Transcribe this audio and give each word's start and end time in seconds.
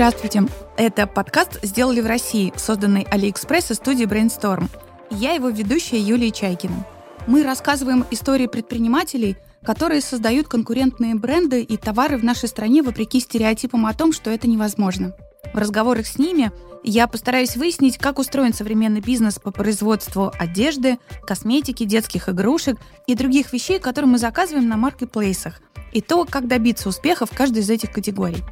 Здравствуйте. 0.00 0.44
Это 0.78 1.06
подкаст 1.06 1.62
«Сделали 1.62 2.00
в 2.00 2.06
России», 2.06 2.54
созданный 2.56 3.02
AliExpress 3.02 3.72
и 3.72 3.74
студией 3.74 4.08
Brainstorm. 4.08 4.64
Я 5.10 5.32
его 5.32 5.50
ведущая 5.50 6.00
Юлия 6.00 6.30
Чайкина. 6.30 6.86
Мы 7.26 7.42
рассказываем 7.42 8.06
истории 8.10 8.46
предпринимателей, 8.46 9.36
которые 9.62 10.00
создают 10.00 10.48
конкурентные 10.48 11.16
бренды 11.16 11.60
и 11.60 11.76
товары 11.76 12.16
в 12.16 12.24
нашей 12.24 12.48
стране 12.48 12.82
вопреки 12.82 13.20
стереотипам 13.20 13.84
о 13.84 13.92
том, 13.92 14.14
что 14.14 14.30
это 14.30 14.48
невозможно. 14.48 15.14
В 15.52 15.58
разговорах 15.58 16.06
с 16.06 16.16
ними 16.16 16.50
я 16.82 17.06
постараюсь 17.06 17.58
выяснить, 17.58 17.98
как 17.98 18.18
устроен 18.18 18.54
современный 18.54 19.02
бизнес 19.02 19.38
по 19.38 19.50
производству 19.50 20.32
одежды, 20.38 20.98
косметики, 21.26 21.84
детских 21.84 22.30
игрушек 22.30 22.78
и 23.06 23.14
других 23.14 23.52
вещей, 23.52 23.78
которые 23.78 24.10
мы 24.10 24.16
заказываем 24.16 24.66
на 24.66 24.78
маркетплейсах, 24.78 25.60
и 25.92 26.00
то, 26.00 26.24
как 26.24 26.48
добиться 26.48 26.88
успеха 26.88 27.26
в 27.26 27.32
каждой 27.32 27.58
из 27.58 27.68
этих 27.68 27.92
категорий. 27.92 28.42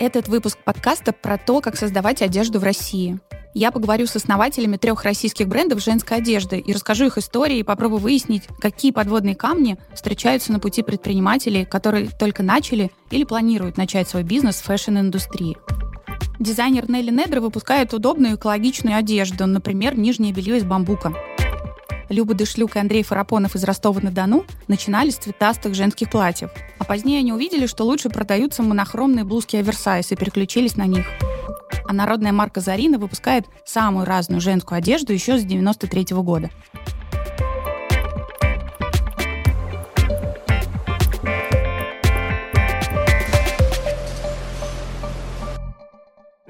Этот 0.00 0.28
выпуск 0.28 0.56
подкаста 0.64 1.12
про 1.12 1.36
то, 1.36 1.60
как 1.60 1.76
создавать 1.76 2.22
одежду 2.22 2.58
в 2.58 2.64
России. 2.64 3.20
Я 3.52 3.70
поговорю 3.70 4.06
с 4.06 4.16
основателями 4.16 4.78
трех 4.78 5.04
российских 5.04 5.46
брендов 5.46 5.82
женской 5.82 6.16
одежды 6.16 6.58
и 6.58 6.72
расскажу 6.72 7.04
их 7.04 7.18
истории 7.18 7.58
и 7.58 7.62
попробую 7.62 8.00
выяснить, 8.00 8.44
какие 8.60 8.92
подводные 8.92 9.34
камни 9.34 9.76
встречаются 9.92 10.52
на 10.52 10.58
пути 10.58 10.82
предпринимателей, 10.82 11.66
которые 11.66 12.08
только 12.18 12.42
начали 12.42 12.90
или 13.10 13.24
планируют 13.24 13.76
начать 13.76 14.08
свой 14.08 14.22
бизнес 14.22 14.56
в 14.56 14.64
фэшн-индустрии. 14.64 15.58
Дизайнер 16.38 16.90
Нелли 16.90 17.10
Недре 17.10 17.42
выпускает 17.42 17.92
удобную 17.92 18.36
экологичную 18.36 18.96
одежду, 18.96 19.46
например, 19.46 19.98
нижнее 19.98 20.32
белье 20.32 20.56
из 20.56 20.64
бамбука. 20.64 21.12
Люба 22.10 22.34
Дышлюк 22.34 22.74
и 22.74 22.80
Андрей 22.80 23.04
Фарапонов 23.04 23.54
из 23.54 23.62
Ростова-на-Дону 23.62 24.44
начинали 24.66 25.10
с 25.10 25.16
цветастых 25.16 25.74
женских 25.74 26.10
платьев. 26.10 26.50
А 26.78 26.84
позднее 26.84 27.20
они 27.20 27.32
увидели, 27.32 27.66
что 27.66 27.84
лучше 27.84 28.10
продаются 28.10 28.64
монохромные 28.64 29.24
блузки 29.24 29.54
оверсайз 29.56 30.10
и 30.10 30.16
переключились 30.16 30.76
на 30.76 30.86
них. 30.86 31.06
А 31.86 31.92
народная 31.92 32.32
марка 32.32 32.60
Зарина 32.60 32.98
выпускает 32.98 33.46
самую 33.64 34.06
разную 34.06 34.40
женскую 34.40 34.78
одежду 34.78 35.12
еще 35.12 35.38
с 35.38 35.44
93 35.44 36.14
-го 36.14 36.22
года. 36.22 36.50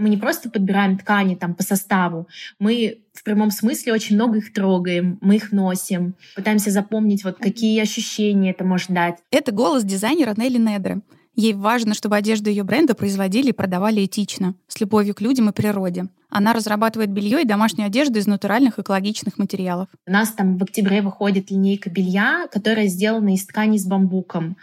Мы 0.01 0.09
не 0.09 0.17
просто 0.17 0.51
подбираем 0.51 0.99
ткани 0.99 1.35
там 1.35 1.55
по 1.55 1.63
составу, 1.63 2.27
мы 2.59 3.03
в 3.13 3.23
прямом 3.23 3.51
смысле 3.51 3.93
очень 3.93 4.17
много 4.17 4.39
их 4.39 4.53
трогаем, 4.53 5.19
мы 5.21 5.37
их 5.37 5.53
носим, 5.53 6.15
пытаемся 6.35 6.71
запомнить, 6.71 7.23
вот 7.23 7.37
какие 7.39 7.81
ощущения 7.81 8.51
это 8.51 8.65
может 8.65 8.91
дать. 8.91 9.19
Это 9.31 9.53
голос 9.53 9.85
дизайнера 9.85 10.35
Нелли 10.37 10.59
Недре. 10.59 11.01
Ей 11.37 11.55
важно, 11.55 11.95
чтобы 11.95 12.17
одежду 12.17 12.51
ее 12.51 12.65
бренда 12.65 12.95
производили 12.95 13.51
и 13.51 13.53
продавали 13.53 14.05
этично, 14.05 14.55
с 14.67 14.81
любовью 14.81 15.15
к 15.15 15.21
людям 15.21 15.49
и 15.49 15.53
природе. 15.53 16.07
Она 16.29 16.53
разрабатывает 16.53 17.11
белье 17.11 17.43
и 17.43 17.47
домашнюю 17.47 17.87
одежду 17.87 18.19
из 18.19 18.27
натуральных 18.27 18.79
экологичных 18.79 19.39
материалов. 19.39 19.89
У 20.07 20.11
нас 20.11 20.31
там 20.33 20.59
в 20.59 20.63
октябре 20.63 21.03
выходит 21.03 21.51
линейка 21.51 21.91
белья, 21.91 22.47
которая 22.51 22.87
сделана 22.87 23.35
из 23.35 23.47
ткани 23.47 23.79
с 23.79 23.87
бамбуком. 23.87 24.57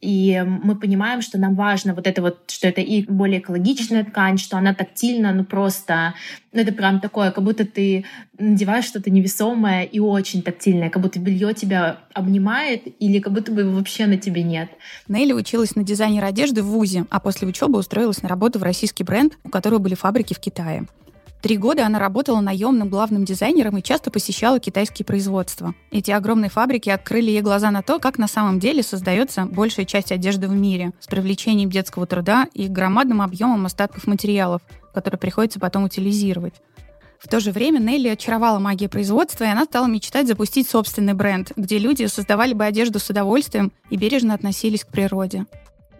И 0.00 0.42
мы 0.46 0.76
понимаем, 0.76 1.20
что 1.20 1.38
нам 1.38 1.54
важно 1.54 1.94
вот 1.94 2.06
это 2.06 2.22
вот, 2.22 2.50
что 2.50 2.66
это 2.66 2.80
и 2.80 3.02
более 3.02 3.40
экологичная 3.40 4.04
ткань, 4.04 4.38
что 4.38 4.56
она 4.56 4.74
тактильна, 4.74 5.32
ну 5.34 5.44
просто, 5.44 6.14
ну 6.52 6.62
это 6.62 6.72
прям 6.72 7.00
такое, 7.00 7.30
как 7.32 7.44
будто 7.44 7.66
ты 7.66 8.06
надеваешь 8.38 8.86
что-то 8.86 9.10
невесомое 9.10 9.82
и 9.82 9.98
очень 9.98 10.42
тактильное, 10.42 10.88
как 10.88 11.02
будто 11.02 11.18
белье 11.18 11.52
тебя 11.52 11.98
обнимает 12.14 12.82
или 12.98 13.18
как 13.18 13.34
будто 13.34 13.52
бы 13.52 13.60
его 13.60 13.72
вообще 13.72 14.06
на 14.06 14.16
тебе 14.16 14.42
нет. 14.42 14.70
Нелли 15.06 15.34
училась 15.34 15.76
на 15.76 15.84
дизайнер 15.84 16.24
одежды 16.24 16.62
в 16.62 16.66
ВУЗе, 16.66 17.04
а 17.10 17.20
после 17.20 17.46
учебы 17.46 17.78
устроилась 17.78 18.22
на 18.22 18.28
работу 18.30 18.58
в 18.58 18.62
российский 18.62 19.04
бренд, 19.04 19.36
у 19.44 19.50
которого 19.50 19.80
были 19.80 19.94
фабрики 19.94 20.32
в 20.32 20.40
Китае. 20.40 20.86
Три 21.42 21.56
года 21.56 21.86
она 21.86 21.98
работала 21.98 22.40
наемным 22.40 22.90
главным 22.90 23.24
дизайнером 23.24 23.78
и 23.78 23.82
часто 23.82 24.10
посещала 24.10 24.60
китайские 24.60 25.06
производства. 25.06 25.74
Эти 25.90 26.10
огромные 26.10 26.50
фабрики 26.50 26.90
открыли 26.90 27.30
ей 27.30 27.40
глаза 27.40 27.70
на 27.70 27.82
то, 27.82 27.98
как 27.98 28.18
на 28.18 28.28
самом 28.28 28.60
деле 28.60 28.82
создается 28.82 29.46
большая 29.46 29.86
часть 29.86 30.12
одежды 30.12 30.48
в 30.48 30.54
мире, 30.54 30.92
с 31.00 31.06
привлечением 31.06 31.70
детского 31.70 32.06
труда 32.06 32.46
и 32.52 32.68
громадным 32.68 33.22
объемом 33.22 33.64
остатков 33.64 34.06
материалов, 34.06 34.60
которые 34.92 35.18
приходится 35.18 35.58
потом 35.58 35.84
утилизировать. 35.84 36.54
В 37.18 37.28
то 37.28 37.40
же 37.40 37.52
время 37.52 37.78
Нелли 37.78 38.08
очаровала 38.08 38.58
магия 38.58 38.88
производства, 38.88 39.44
и 39.44 39.48
она 39.48 39.64
стала 39.64 39.86
мечтать 39.86 40.26
запустить 40.26 40.68
собственный 40.68 41.14
бренд, 41.14 41.52
где 41.56 41.78
люди 41.78 42.06
создавали 42.06 42.54
бы 42.54 42.64
одежду 42.64 42.98
с 42.98 43.10
удовольствием 43.10 43.72
и 43.90 43.96
бережно 43.96 44.34
относились 44.34 44.84
к 44.84 44.88
природе. 44.88 45.46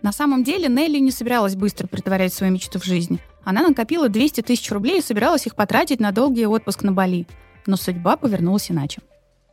На 0.03 0.13
самом 0.13 0.45
деле 0.45 0.69
Нелли 0.69 0.99
не 0.99 1.11
собиралась 1.11 1.57
быстро 1.57 1.87
притворять 1.87 2.33
свою 2.33 2.53
мечту 2.53 2.79
в 2.79 2.85
жизнь. 2.85 3.21
Она 3.45 3.63
накопила 3.63 4.09
200 4.09 4.43
тысяч 4.43 4.71
рублей 4.71 4.99
и 4.99 5.03
собиралась 5.03 5.47
их 5.47 5.55
потратить 5.55 6.01
на 6.01 6.13
долгий 6.13 6.47
отпуск 6.47 6.83
на 6.83 6.93
Бали. 6.93 7.27
Но 7.67 7.77
судьба 7.77 8.17
повернулась 8.17 8.71
иначе. 8.71 9.01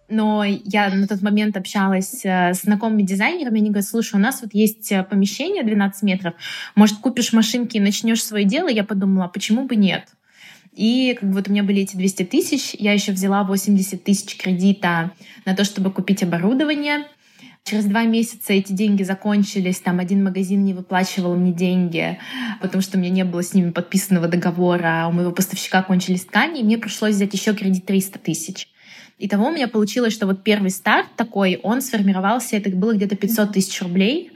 Но 0.09 0.43
я 0.45 0.89
на 0.89 1.07
тот 1.07 1.21
момент 1.21 1.57
общалась 1.57 2.23
э, 2.23 2.53
с 2.53 2.61
знакомыми 2.61 3.01
дизайнерами, 3.01 3.59
они 3.59 3.69
говорят, 3.69 3.89
слушай, 3.89 4.15
у 4.15 4.19
нас 4.19 4.41
вот 4.41 4.53
есть 4.53 4.89
э, 4.91 5.03
помещение 5.03 5.63
12 5.63 6.03
метров, 6.03 6.33
может, 6.75 6.99
купишь 6.99 7.33
машинки 7.33 7.75
и 7.75 7.81
начнешь 7.81 8.23
свое 8.23 8.45
дело? 8.45 8.69
Я 8.69 8.85
подумала, 8.85 9.25
а 9.25 9.27
почему 9.27 9.65
бы 9.65 9.75
нет? 9.75 10.05
И 10.71 11.17
как 11.19 11.27
бы 11.27 11.35
вот 11.35 11.49
у 11.49 11.51
меня 11.51 11.63
были 11.63 11.81
эти 11.81 11.97
200 11.97 12.23
тысяч, 12.23 12.73
я 12.77 12.93
еще 12.93 13.11
взяла 13.11 13.43
80 13.43 14.01
тысяч 14.03 14.37
кредита 14.37 15.11
на 15.43 15.55
то, 15.55 15.65
чтобы 15.65 15.91
купить 15.91 16.23
оборудование. 16.23 17.07
Через 17.67 17.83
два 17.83 18.03
месяца 18.03 18.53
эти 18.53 18.71
деньги 18.71 19.03
закончились, 19.03 19.81
там 19.81 19.99
один 19.99 20.23
магазин 20.23 20.63
не 20.63 20.73
выплачивал 20.73 21.35
мне 21.35 21.51
деньги, 21.51 22.17
потому 22.61 22.81
что 22.81 22.97
у 22.97 23.01
меня 23.01 23.09
не 23.09 23.25
было 23.25 23.43
с 23.43 23.53
ними 23.53 23.71
подписанного 23.71 24.29
договора, 24.29 25.03
а 25.03 25.09
у 25.09 25.11
моего 25.11 25.33
поставщика 25.33 25.83
кончились 25.83 26.23
ткани, 26.23 26.61
и 26.61 26.63
мне 26.63 26.77
пришлось 26.77 27.15
взять 27.15 27.33
еще 27.33 27.53
кредит 27.53 27.85
300 27.85 28.19
тысяч. 28.19 28.69
Итого 29.19 29.47
у 29.47 29.51
меня 29.51 29.67
получилось, 29.67 30.13
что 30.13 30.27
вот 30.27 30.45
первый 30.45 30.69
старт 30.69 31.07
такой, 31.17 31.59
он 31.61 31.81
сформировался, 31.81 32.55
это 32.55 32.69
было 32.69 32.93
где-то 32.93 33.17
500 33.17 33.51
тысяч 33.51 33.81
рублей, 33.81 34.31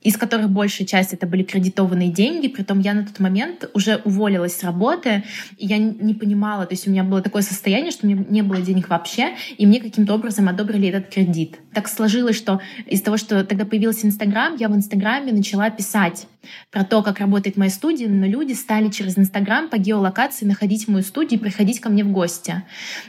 из 0.00 0.16
которых 0.16 0.50
большая 0.50 0.86
часть 0.86 1.12
это 1.12 1.26
были 1.26 1.42
кредитованные 1.42 2.10
деньги, 2.10 2.48
притом 2.48 2.80
я 2.80 2.94
на 2.94 3.04
тот 3.04 3.18
момент 3.18 3.68
уже 3.74 4.00
уволилась 4.04 4.56
с 4.56 4.64
работы, 4.64 5.24
и 5.56 5.66
я 5.66 5.78
не 5.78 6.14
понимала, 6.14 6.66
то 6.66 6.74
есть 6.74 6.86
у 6.86 6.90
меня 6.90 7.04
было 7.04 7.20
такое 7.20 7.42
состояние, 7.42 7.90
что 7.90 8.06
у 8.06 8.10
меня 8.10 8.24
не 8.28 8.42
было 8.42 8.60
денег 8.60 8.88
вообще, 8.88 9.34
и 9.56 9.66
мне 9.66 9.80
каким-то 9.80 10.14
образом 10.14 10.48
одобрили 10.48 10.88
этот 10.88 11.12
кредит. 11.12 11.58
Так 11.72 11.88
сложилось, 11.88 12.36
что 12.36 12.60
из 12.86 13.02
того, 13.02 13.16
что 13.16 13.44
тогда 13.44 13.64
появился 13.64 14.06
Инстаграм, 14.06 14.56
я 14.56 14.68
в 14.68 14.76
Инстаграме 14.76 15.32
начала 15.32 15.70
писать 15.70 16.26
про 16.70 16.84
то, 16.84 17.02
как 17.02 17.20
работает 17.20 17.56
моя 17.56 17.70
студия, 17.70 18.08
но 18.08 18.26
люди 18.26 18.52
стали 18.52 18.88
через 18.88 19.18
Инстаграм 19.18 19.68
по 19.68 19.78
геолокации 19.78 20.44
находить 20.44 20.88
мою 20.88 21.02
студию 21.02 21.40
и 21.40 21.42
приходить 21.42 21.80
ко 21.80 21.88
мне 21.88 22.04
в 22.04 22.12
гости. 22.12 22.62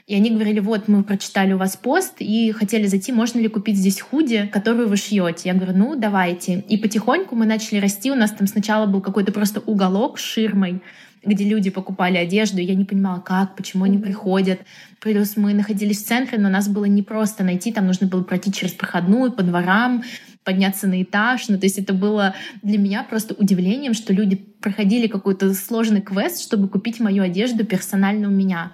И 0.08 0.16
они 0.16 0.32
говорили, 0.32 0.60
вот, 0.60 0.88
мы 0.88 1.04
прочитали 1.04 1.54
у 1.54 1.58
вас 1.58 1.78
пост 1.78 2.16
и 2.20 2.52
хотели 2.52 2.88
зайти, 2.88 3.12
можно 3.12 3.40
ли 3.40 3.48
купить 3.48 3.78
здесь 3.78 4.02
худи, 4.02 4.48
которую 4.52 4.88
вы 4.88 4.98
шьете. 4.98 5.50
Я 5.50 5.54
говорю, 5.54 5.78
ну, 5.78 5.96
давайте. 5.96 6.60
И 6.68 6.78
потихоньку 6.78 7.36
мы 7.36 7.46
начали 7.46 7.80
расти. 7.80 8.12
У 8.12 8.16
нас 8.16 8.32
там 8.32 8.48
сначала 8.48 8.86
был 8.86 9.02
какой-то 9.02 9.32
просто 9.32 9.60
уголок 9.60 10.20
с 10.20 10.24
ширмой, 10.24 10.82
где 11.24 11.44
люди 11.44 11.70
покупали 11.70 12.18
одежду, 12.18 12.60
и 12.60 12.64
я 12.64 12.76
не 12.76 12.86
понимала, 12.86 13.20
как, 13.20 13.56
почему 13.56 13.84
они 13.84 13.98
приходят. 13.98 14.62
Плюс 15.00 15.36
мы 15.38 15.54
находились 15.54 16.04
в 16.04 16.08
центре, 16.08 16.38
но 16.38 16.50
нас 16.50 16.68
было 16.68 16.86
не 16.86 17.04
просто 17.04 17.44
найти, 17.44 17.72
там 17.72 17.88
нужно 17.88 18.08
было 18.08 18.24
пройти 18.24 18.52
через 18.52 18.74
проходную, 18.74 19.32
по 19.32 19.44
дворам, 19.44 20.04
подняться 20.44 20.88
на 20.88 21.02
этаж. 21.04 21.48
Ну, 21.50 21.58
то 21.60 21.66
есть 21.66 21.78
это 21.78 21.94
было 21.94 22.36
для 22.62 22.78
меня 22.78 23.04
просто 23.04 23.34
удивлением, 23.34 23.94
что 23.94 24.14
люди 24.14 24.36
проходили 24.36 25.08
какой-то 25.08 25.54
сложный 25.54 26.02
квест, 26.02 26.42
чтобы 26.42 26.68
купить 26.68 27.00
мою 27.00 27.24
одежду 27.24 27.66
персонально 27.66 28.28
у 28.28 28.32
меня. 28.32 28.74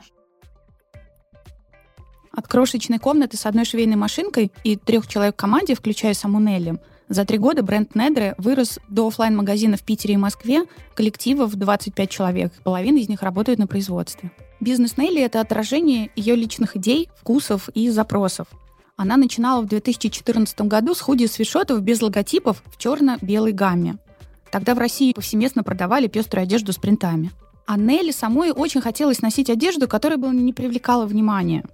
От 2.32 2.48
крошечной 2.48 3.00
комнаты 3.00 3.38
с 3.38 3.46
одной 3.46 3.66
швейной 3.66 3.96
машинкой 3.96 4.52
и 4.64 4.76
трех 4.76 5.08
человек 5.08 5.36
в 5.36 5.38
команде, 5.38 5.74
включая 5.74 6.14
саму 6.14 6.40
Нелли, 6.40 6.78
за 7.08 7.24
три 7.24 7.38
года 7.38 7.62
бренд 7.62 7.94
Недре 7.94 8.34
вырос 8.38 8.80
до 8.90 9.08
офлайн 9.08 9.36
магазина 9.38 9.78
в 9.78 9.84
Питере 9.84 10.16
и 10.16 10.18
Москве, 10.18 10.64
коллективов 10.96 11.56
25 11.56 12.10
человек, 12.10 12.52
половина 12.64 12.98
из 12.98 13.10
них 13.10 13.22
работают 13.22 13.60
на 13.60 13.68
производстве. 13.68 14.32
Бизнес 14.60 14.98
Нелли— 14.98 15.22
это 15.24 15.40
отражение 15.40 16.10
ее 16.16 16.36
личных 16.36 16.76
идей, 16.76 17.10
вкусов 17.16 17.70
и 17.70 17.90
запросов. 17.90 18.48
Она 18.98 19.18
начинала 19.18 19.62
в 19.62 19.68
2014 19.68 20.62
году 20.62 20.96
с 20.96 21.02
худи 21.02 21.26
свитшотов 21.26 21.82
без 21.82 22.02
логотипов 22.02 22.64
в 22.66 22.78
черно-белой 22.78 23.52
гамме. 23.52 23.98
Тогда 24.52 24.74
в 24.74 24.78
России 24.78 25.12
повсеместно 25.12 25.64
продавали 25.64 26.08
пеструю 26.08 26.44
одежду 26.44 26.72
с 26.72 26.78
принтами. 26.78 27.32
А 27.66 27.78
Нелли 27.78 28.12
самой 28.12 28.52
очень 28.52 28.80
хотелось 28.80 29.22
носить 29.22 29.50
одежду, 29.50 29.90
которая 29.90 30.18
бы 30.18 30.30
не 30.30 30.54
привлекала 30.54 31.06
внимания. 31.06 31.66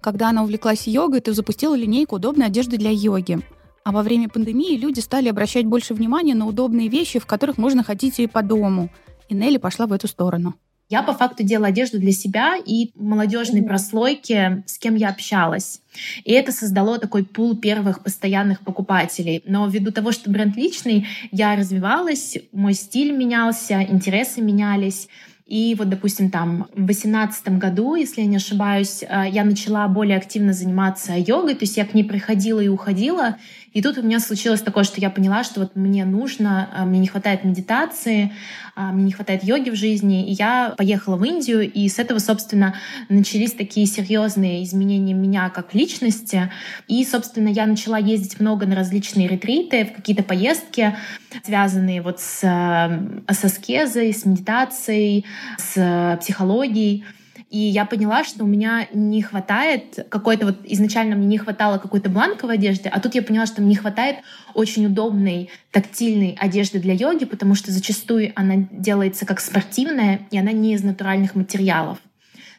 Когда 0.00 0.28
она 0.28 0.44
увлеклась 0.44 0.86
йогой, 0.86 1.20
то 1.20 1.32
запустила 1.32 1.74
линейку 1.74 2.16
удобной 2.16 2.46
одежды 2.46 2.76
для 2.76 2.90
йоги. 2.90 3.40
А 3.82 3.90
во 3.90 4.02
время 4.02 4.28
пандемии 4.28 4.76
люди 4.76 5.00
стали 5.00 5.28
обращать 5.28 5.66
больше 5.66 5.94
внимания 5.94 6.36
на 6.36 6.46
удобные 6.46 6.86
вещи, 6.86 7.18
в 7.18 7.26
которых 7.26 7.58
можно 7.58 7.82
ходить 7.82 8.20
и 8.20 8.28
по 8.28 8.42
дому. 8.42 8.90
И 9.28 9.34
Нелли 9.34 9.56
пошла 9.56 9.86
в 9.86 9.92
эту 9.92 10.06
сторону. 10.06 10.54
Я 10.88 11.02
по 11.02 11.12
факту 11.12 11.42
делала 11.42 11.68
одежду 11.68 11.98
для 11.98 12.12
себя 12.12 12.56
и 12.56 12.90
молодежной 12.94 13.62
прослойки, 13.62 14.62
с 14.66 14.78
кем 14.78 14.94
я 14.94 15.10
общалась. 15.10 15.82
И 16.24 16.32
это 16.32 16.50
создало 16.50 16.98
такой 16.98 17.24
пул 17.24 17.56
первых 17.56 18.02
постоянных 18.02 18.60
покупателей. 18.60 19.42
Но 19.44 19.66
ввиду 19.66 19.92
того, 19.92 20.12
что 20.12 20.30
бренд 20.30 20.56
личный, 20.56 21.06
я 21.30 21.56
развивалась, 21.56 22.38
мой 22.52 22.72
стиль 22.72 23.12
менялся, 23.12 23.82
интересы 23.82 24.40
менялись. 24.40 25.08
И 25.48 25.74
вот, 25.78 25.88
допустим, 25.88 26.30
там 26.30 26.68
в 26.74 26.84
2018 26.84 27.58
году, 27.58 27.94
если 27.94 28.20
я 28.20 28.26
не 28.26 28.36
ошибаюсь, 28.36 29.02
э, 29.02 29.24
я 29.30 29.44
начала 29.44 29.88
более 29.88 30.18
активно 30.18 30.52
заниматься 30.52 31.14
йогой, 31.16 31.54
то 31.54 31.64
есть 31.64 31.78
я 31.78 31.86
к 31.86 31.94
ней 31.94 32.04
приходила 32.04 32.60
и 32.60 32.68
уходила, 32.68 33.38
и 33.78 33.80
тут 33.80 33.96
у 33.96 34.02
меня 34.02 34.18
случилось 34.18 34.60
такое, 34.60 34.82
что 34.82 35.00
я 35.00 35.08
поняла, 35.08 35.44
что 35.44 35.60
вот 35.60 35.76
мне 35.76 36.04
нужно, 36.04 36.68
а, 36.74 36.84
мне 36.84 36.98
не 36.98 37.06
хватает 37.06 37.44
медитации, 37.44 38.32
а, 38.74 38.90
мне 38.90 39.04
не 39.04 39.12
хватает 39.12 39.44
йоги 39.44 39.70
в 39.70 39.76
жизни. 39.76 40.28
И 40.28 40.32
я 40.32 40.74
поехала 40.76 41.14
в 41.14 41.24
Индию, 41.24 41.70
и 41.72 41.88
с 41.88 42.00
этого, 42.00 42.18
собственно, 42.18 42.74
начались 43.08 43.52
такие 43.52 43.86
серьезные 43.86 44.64
изменения 44.64 45.14
меня 45.14 45.48
как 45.50 45.76
личности. 45.76 46.50
И, 46.88 47.04
собственно, 47.04 47.46
я 47.46 47.66
начала 47.66 47.98
ездить 47.98 48.40
много 48.40 48.66
на 48.66 48.74
различные 48.74 49.28
ретриты, 49.28 49.84
в 49.84 49.92
какие-то 49.92 50.24
поездки, 50.24 50.96
связанные 51.44 52.02
вот 52.02 52.18
с, 52.18 52.40
а, 52.42 53.00
с 53.28 53.44
аскезой, 53.44 54.12
с 54.12 54.24
медитацией, 54.24 55.24
с 55.56 56.18
психологией. 56.20 57.04
И 57.50 57.58
я 57.58 57.86
поняла, 57.86 58.24
что 58.24 58.44
у 58.44 58.46
меня 58.46 58.88
не 58.92 59.22
хватает 59.22 60.06
какой-то 60.10 60.46
вот 60.46 60.58
изначально 60.64 61.16
мне 61.16 61.26
не 61.26 61.38
хватало 61.38 61.78
какой-то 61.78 62.10
бланковой 62.10 62.56
одежды, 62.56 62.90
а 62.90 63.00
тут 63.00 63.14
я 63.14 63.22
поняла, 63.22 63.46
что 63.46 63.62
мне 63.62 63.70
не 63.70 63.76
хватает 63.76 64.18
очень 64.52 64.84
удобной 64.84 65.48
тактильной 65.70 66.36
одежды 66.38 66.78
для 66.78 66.92
йоги, 66.92 67.24
потому 67.24 67.54
что 67.54 67.72
зачастую 67.72 68.32
она 68.34 68.66
делается 68.70 69.24
как 69.24 69.40
спортивная, 69.40 70.20
и 70.30 70.38
она 70.38 70.52
не 70.52 70.74
из 70.74 70.82
натуральных 70.82 71.34
материалов. 71.34 71.98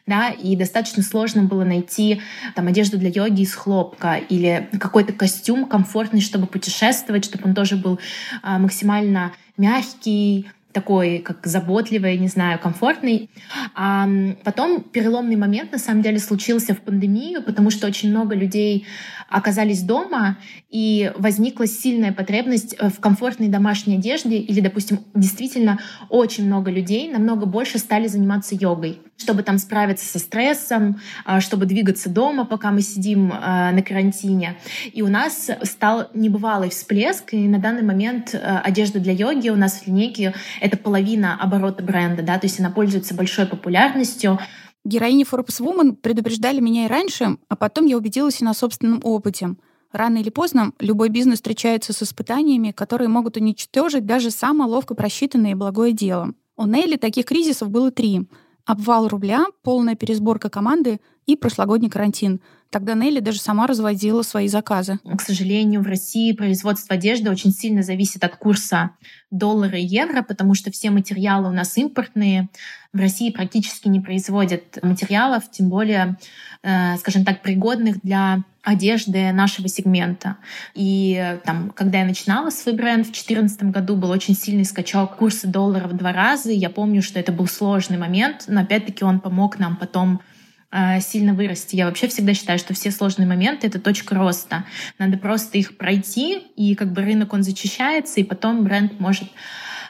Да, 0.06 0.30
и 0.30 0.56
достаточно 0.56 1.04
сложно 1.04 1.44
было 1.44 1.62
найти 1.62 2.20
там 2.56 2.66
одежду 2.66 2.98
для 2.98 3.10
йоги 3.10 3.42
из 3.42 3.54
хлопка 3.54 4.16
или 4.16 4.68
какой-то 4.80 5.12
костюм 5.12 5.66
комфортный, 5.66 6.20
чтобы 6.20 6.48
путешествовать, 6.48 7.26
чтобы 7.26 7.44
он 7.44 7.54
тоже 7.54 7.76
был 7.76 8.00
а, 8.42 8.58
максимально 8.58 9.32
мягкий, 9.56 10.48
такой, 10.72 11.18
как 11.18 11.46
заботливый, 11.46 12.18
не 12.18 12.28
знаю, 12.28 12.58
комфортный. 12.58 13.30
А 13.74 14.08
потом 14.44 14.82
переломный 14.82 15.36
момент, 15.36 15.72
на 15.72 15.78
самом 15.78 16.02
деле, 16.02 16.18
случился 16.18 16.74
в 16.74 16.80
пандемию, 16.80 17.42
потому 17.42 17.70
что 17.70 17.86
очень 17.86 18.10
много 18.10 18.34
людей 18.34 18.86
оказались 19.30 19.82
дома, 19.82 20.36
и 20.70 21.12
возникла 21.16 21.66
сильная 21.66 22.12
потребность 22.12 22.74
э, 22.78 22.88
в 22.88 23.00
комфортной 23.00 23.48
домашней 23.48 23.96
одежде, 23.96 24.36
или, 24.36 24.60
допустим, 24.60 25.00
действительно 25.14 25.78
очень 26.08 26.46
много 26.46 26.70
людей 26.70 27.08
намного 27.08 27.46
больше 27.46 27.78
стали 27.78 28.08
заниматься 28.08 28.56
йогой, 28.56 28.98
чтобы 29.16 29.42
там 29.42 29.58
справиться 29.58 30.06
со 30.06 30.18
стрессом, 30.18 31.00
а, 31.24 31.40
чтобы 31.40 31.66
двигаться 31.66 32.10
дома, 32.10 32.44
пока 32.44 32.72
мы 32.72 32.82
сидим 32.82 33.32
а, 33.32 33.70
на 33.70 33.82
карантине. 33.82 34.56
И 34.92 35.02
у 35.02 35.08
нас 35.08 35.48
стал 35.62 36.08
небывалый 36.12 36.70
всплеск, 36.70 37.32
и 37.32 37.48
на 37.48 37.58
данный 37.58 37.82
момент 37.82 38.34
э, 38.34 38.38
одежда 38.38 38.98
для 38.98 39.12
йоги 39.12 39.48
у 39.48 39.56
нас 39.56 39.80
в 39.80 39.86
линейке— 39.86 40.34
это 40.60 40.76
половина 40.76 41.36
оборота 41.40 41.84
бренда, 41.84 42.22
да, 42.22 42.38
то 42.38 42.46
есть 42.46 42.58
она 42.58 42.70
пользуется 42.70 43.14
большой 43.14 43.46
популярностью, 43.46 44.38
Героини 44.84 45.24
Forbes 45.24 45.60
Woman 45.60 45.94
предупреждали 45.96 46.60
меня 46.60 46.86
и 46.86 46.88
раньше, 46.88 47.36
а 47.48 47.56
потом 47.56 47.86
я 47.86 47.96
убедилась 47.96 48.40
и 48.40 48.44
на 48.44 48.54
собственном 48.54 49.00
опыте. 49.04 49.56
Рано 49.92 50.18
или 50.18 50.30
поздно 50.30 50.72
любой 50.78 51.08
бизнес 51.08 51.36
встречается 51.36 51.92
с 51.92 52.02
испытаниями, 52.02 52.70
которые 52.70 53.08
могут 53.08 53.36
уничтожить 53.36 54.06
даже 54.06 54.30
самое 54.30 54.70
ловко 54.70 54.94
просчитанное 54.94 55.52
и 55.52 55.54
благое 55.54 55.92
дело. 55.92 56.32
У 56.56 56.66
Нелли 56.66 56.96
таких 56.96 57.26
кризисов 57.26 57.70
было 57.70 57.90
три. 57.90 58.28
Обвал 58.64 59.08
рубля, 59.08 59.46
полная 59.62 59.96
пересборка 59.96 60.48
команды 60.48 61.00
и 61.26 61.36
прошлогодний 61.36 61.90
карантин— 61.90 62.40
Тогда 62.70 62.94
Нелли 62.94 63.18
даже 63.18 63.40
сама 63.40 63.66
разводила 63.66 64.22
свои 64.22 64.46
заказы. 64.46 65.00
К 65.04 65.20
сожалению, 65.20 65.82
в 65.82 65.88
России 65.88 66.32
производство 66.32 66.94
одежды 66.94 67.28
очень 67.28 67.52
сильно 67.52 67.82
зависит 67.82 68.22
от 68.22 68.36
курса 68.36 68.90
доллара 69.32 69.76
и 69.76 69.84
евро, 69.84 70.22
потому 70.22 70.54
что 70.54 70.70
все 70.70 70.90
материалы 70.90 71.48
у 71.48 71.52
нас 71.52 71.76
импортные. 71.76 72.48
В 72.92 72.98
России 72.98 73.30
практически 73.30 73.88
не 73.88 74.00
производят 74.00 74.78
материалов, 74.82 75.50
тем 75.50 75.68
более, 75.68 76.16
э, 76.62 76.96
скажем 76.98 77.24
так, 77.24 77.42
пригодных 77.42 78.00
для 78.02 78.44
одежды 78.62 79.32
нашего 79.32 79.66
сегмента. 79.68 80.36
И 80.74 81.38
там, 81.44 81.70
когда 81.70 82.00
я 82.00 82.04
начинала 82.04 82.50
свой 82.50 82.74
бренд 82.76 83.06
в 83.06 83.10
2014 83.10 83.64
году, 83.64 83.96
был 83.96 84.10
очень 84.10 84.36
сильный 84.36 84.64
скачок 84.64 85.16
курса 85.16 85.48
доллара 85.48 85.88
в 85.88 85.96
два 85.96 86.12
раза. 86.12 86.52
Я 86.52 86.70
помню, 86.70 87.02
что 87.02 87.18
это 87.18 87.32
был 87.32 87.48
сложный 87.48 87.98
момент, 87.98 88.44
но 88.46 88.60
опять-таки 88.60 89.04
он 89.04 89.18
помог 89.18 89.58
нам 89.58 89.76
потом 89.76 90.20
сильно 91.00 91.34
вырасти. 91.34 91.76
Я 91.76 91.86
вообще 91.86 92.06
всегда 92.08 92.34
считаю, 92.34 92.58
что 92.58 92.74
все 92.74 92.90
сложные 92.90 93.26
моменты— 93.26 93.66
это 93.68 93.80
точка 93.80 94.14
роста. 94.14 94.64
Надо 94.98 95.18
просто 95.18 95.58
их 95.58 95.76
пройти, 95.76 96.38
и 96.56 96.74
как 96.74 96.92
бы 96.92 97.02
рынок, 97.02 97.32
он 97.32 97.42
зачищается, 97.42 98.20
и 98.20 98.24
потом 98.24 98.62
бренд 98.64 99.00
может 99.00 99.28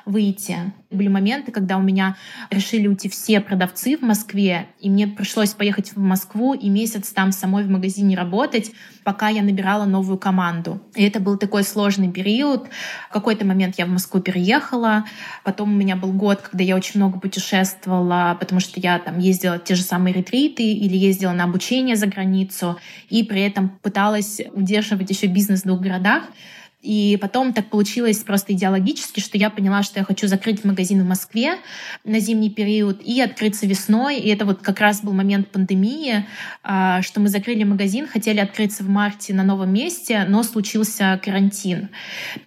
выйти. 0.04 0.72
Были 0.90 1.08
моменты, 1.08 1.52
когда 1.52 1.76
у 1.76 1.82
меня 1.82 2.16
решили 2.50 2.88
уйти 2.88 3.08
все 3.08 3.40
продавцы 3.40 3.96
в 3.96 4.02
Москве, 4.02 4.66
и 4.80 4.90
мне 4.90 5.06
пришлось 5.06 5.54
поехать 5.54 5.92
в 5.94 5.98
Москву 5.98 6.54
и 6.54 6.68
месяц 6.68 7.10
там 7.10 7.30
самой 7.30 7.64
в 7.64 7.70
магазине 7.70 8.16
работать, 8.16 8.72
пока 9.04 9.28
я 9.28 9.42
набирала 9.42 9.84
новую 9.84 10.18
команду. 10.18 10.82
И 10.94 11.04
это 11.04 11.20
был 11.20 11.36
такой 11.36 11.62
сложный 11.62 12.10
период. 12.10 12.68
В 13.08 13.12
какой-то 13.12 13.46
момент 13.46 13.76
я 13.78 13.86
в 13.86 13.88
Москву 13.88 14.20
переехала, 14.20 15.04
потом 15.44 15.72
у 15.72 15.76
меня 15.76 15.96
был 15.96 16.12
год, 16.12 16.40
когда 16.40 16.64
я 16.64 16.76
очень 16.76 16.98
много 17.00 17.20
путешествовала, 17.20 18.36
потому 18.38 18.60
что 18.60 18.80
я 18.80 18.98
там 18.98 19.18
ездила 19.18 19.58
те 19.58 19.74
же 19.74 19.82
самые 19.82 20.12
ретриты 20.12 20.64
или 20.64 20.96
ездила 20.96 21.32
на 21.32 21.44
обучение 21.44 21.96
за 21.96 22.06
границу, 22.06 22.78
и 23.08 23.22
при 23.22 23.42
этом 23.42 23.68
пыталась 23.82 24.40
удерживать 24.52 25.10
еще 25.10 25.26
бизнес 25.26 25.62
в 25.62 25.66
двух 25.66 25.80
городах. 25.80 26.24
И 26.82 27.18
потом 27.20 27.52
так 27.52 27.68
получилось 27.68 28.18
просто 28.18 28.54
идеологически, 28.54 29.20
что 29.20 29.36
я 29.36 29.50
поняла, 29.50 29.82
что 29.82 29.98
я 29.98 30.04
хочу 30.04 30.26
закрыть 30.28 30.64
магазин 30.64 31.02
в 31.02 31.06
Москве 31.06 31.56
на 32.04 32.20
зимний 32.20 32.48
период 32.48 33.02
и 33.02 33.20
открыться 33.20 33.66
весной. 33.66 34.18
И 34.18 34.28
это 34.28 34.46
вот 34.46 34.62
как 34.62 34.80
раз 34.80 35.02
был 35.02 35.12
момент 35.12 35.48
пандемии, 35.48 36.26
а, 36.62 37.02
что 37.02 37.20
мы 37.20 37.28
закрыли 37.28 37.64
магазин, 37.64 38.08
хотели 38.08 38.40
открыться 38.40 38.82
в 38.82 38.88
марте 38.88 39.34
на 39.34 39.42
новом 39.42 39.72
месте, 39.72 40.24
но 40.26 40.42
случился 40.42 41.20
карантин. 41.22 41.90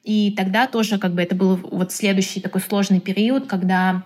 И 0.04 0.34
тогда 0.36 0.66
тоже 0.66 0.98
как 0.98 1.14
бы 1.14 1.22
это 1.22 1.36
был 1.36 1.58
вот 1.58 1.92
следующий 1.92 2.42
такой 2.42 2.62
сложный 2.62 3.00
период, 3.00 3.46
когда 3.46 4.04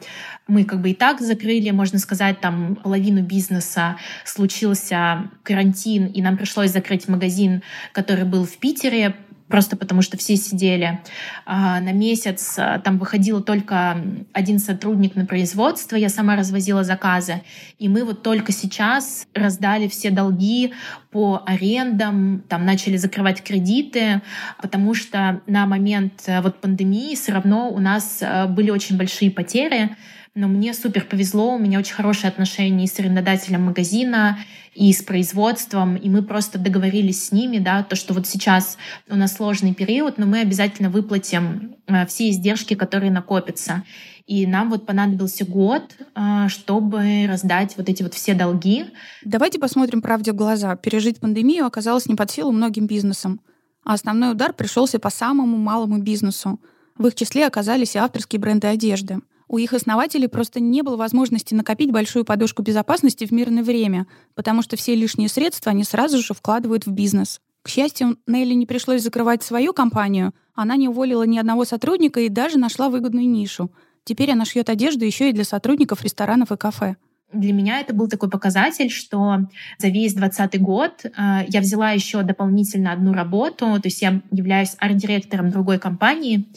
мы 0.48 0.64
как 0.64 0.82
бы 0.82 0.92
и 0.92 0.94
так 0.94 1.22
закрыли, 1.22 1.72
можно 1.72 2.00
сказать, 2.00 2.40
там 2.40 2.76
половину 2.76 3.22
бизнеса, 3.22 3.98
случился 4.26 5.30
карантин, 5.44 6.08
и 6.08 6.22
нам 6.22 6.38
пришлось 6.38 6.72
закрыть 6.72 7.08
магазин, 7.08 7.62
который 7.92 8.24
был 8.26 8.46
в 8.46 8.58
Питере, 8.58 9.16
просто 9.48 9.78
потому 9.78 10.02
что 10.02 10.18
все 10.18 10.36
сидели. 10.36 11.00
А, 11.46 11.80
на 11.80 11.94
месяц 11.94 12.56
а, 12.58 12.80
там 12.80 12.98
выходило 12.98 13.42
только 13.42 13.98
один 14.34 14.60
сотрудник 14.60 15.16
на 15.16 15.26
производство, 15.26 15.96
я 15.96 16.10
сама 16.10 16.36
развозила 16.36 16.84
заказы. 16.84 17.42
И 17.80 17.88
мы 17.88 18.04
вот 18.04 18.24
только 18.24 18.52
сейчас 18.52 19.28
раздали 19.34 19.88
все 19.88 20.10
долги 20.10 20.74
по 21.12 21.44
арендам, 21.46 22.44
там 22.48 22.66
начали 22.66 22.98
закрывать 22.98 23.42
кредиты, 23.42 24.22
потому 24.62 24.94
что 24.94 25.42
на 25.48 25.66
момент 25.66 26.24
э, 26.28 26.42
вот 26.42 26.60
пандемии 26.60 27.16
все 27.16 27.32
равно 27.32 27.70
у 27.70 27.80
нас 27.80 28.20
э, 28.22 28.48
были 28.48 28.70
очень 28.70 28.98
большие 28.98 29.32
потери, 29.32 29.96
но 30.38 30.48
мне 30.48 30.76
супер 30.76 31.04
повезло, 31.04 31.56
у 31.56 31.58
меня 31.58 31.80
очень 31.80 31.96
хорошие 31.96 32.30
отношения 32.30 32.84
и 32.84 32.88
с 32.88 33.00
арендодателем 33.00 33.64
магазина, 33.64 34.38
и 34.76 34.94
с 34.94 35.02
производством, 35.02 35.96
и 35.96 36.10
мы 36.10 36.22
просто 36.22 36.60
договорились 36.60 37.26
с 37.26 37.32
ними, 37.32 37.58
да, 37.58 37.82
то, 37.82 37.96
что 37.96 38.14
вот 38.14 38.28
сейчас 38.28 38.78
у 39.10 39.16
нас 39.16 39.34
сложный 39.34 39.74
период, 39.74 40.20
но 40.20 40.28
мы 40.28 40.42
обязательно 40.42 40.92
выплатим 40.92 41.76
э, 41.88 42.06
все 42.06 42.30
издержки, 42.30 42.76
которые 42.76 43.12
накопятся. 43.12 43.84
И 44.28 44.46
нам 44.46 44.70
вот 44.70 44.86
понадобился 44.86 45.44
год, 45.44 45.96
э, 45.98 46.48
чтобы 46.50 47.26
раздать 47.28 47.76
вот 47.76 47.90
эти 47.90 48.04
вот 48.04 48.14
все 48.14 48.36
долги. 48.36 48.86
Давайте 49.24 49.58
посмотрим 49.58 50.04
правде 50.04 50.34
в 50.34 50.36
глаза. 50.36 50.76
Пережить 50.76 51.20
пандемию 51.20 51.66
оказалось 51.66 52.06
не 52.06 52.14
под 52.14 52.30
силу 52.30 52.52
многим 52.52 52.86
бизнесам. 52.86 53.42
А 53.84 53.94
основной 53.94 54.34
удар 54.34 54.54
пришелся 54.54 55.00
по 55.00 55.10
самому 55.10 55.58
малому 55.58 55.98
бизнесу. 55.98 56.60
В 56.96 57.08
их 57.08 57.16
числе 57.16 57.48
оказались 57.48 57.96
и 57.96 57.98
авторские 57.98 58.40
бренды 58.40 58.68
одежды— 58.68 59.18
у 59.48 59.58
их 59.58 59.74
основателей 59.74 60.28
просто 60.28 60.60
не 60.60 60.82
было 60.82 60.98
возможности 60.98 61.54
накопить 61.54 61.92
большую 61.92 62.26
подушку 62.26 62.64
безопасности 62.64 63.26
в 63.26 63.32
мирное 63.32 63.64
время, 63.64 64.08
потому 64.36 64.62
что 64.62 64.76
все 64.76 64.94
лишние 64.96 65.30
средства 65.30 65.72
они 65.72 65.84
сразу 65.84 66.18
же 66.20 66.34
вкладывают 66.34 66.86
в 66.86 66.92
бизнес. 66.92 67.40
К 67.62 67.70
счастью, 67.70 68.18
Нелли 68.28 68.54
не 68.54 68.66
пришлось 68.66 69.02
закрывать 69.02 69.44
свою 69.44 69.74
компанию, 69.74 70.34
она 70.54 70.76
не 70.76 70.90
уволила 70.90 71.24
ни 71.24 71.38
одного 71.38 71.66
сотрудника 71.66 72.20
и 72.22 72.30
даже 72.30 72.58
нашла 72.58 72.90
выгодную 72.90 73.30
нишу. 73.30 73.72
Теперь 74.04 74.32
она 74.32 74.46
шьет 74.46 74.70
одежду 74.70 75.06
еще 75.06 75.30
и 75.30 75.34
для 75.34 75.44
сотрудников 75.44 76.04
ресторанов 76.04 76.52
и 76.52 76.58
кафе. 76.58 76.96
Для 77.34 77.52
меня 77.52 77.82
это 77.82 77.94
был 77.94 78.08
такой 78.08 78.30
показатель, 78.30 78.90
что 78.90 79.48
за 79.78 79.90
весь 79.90 80.14
2020 80.14 80.62
год 80.62 81.06
э, 81.06 81.10
я 81.48 81.60
взяла 81.60 81.92
еще 81.92 82.24
дополнительно 82.24 82.94
одну 82.94 83.14
работу, 83.14 83.80
то 83.82 83.82
есть 83.84 84.02
я 84.02 84.22
являюсь 84.32 84.76
арт-директором 84.80 85.50
другой 85.50 85.78
компании 85.78 86.48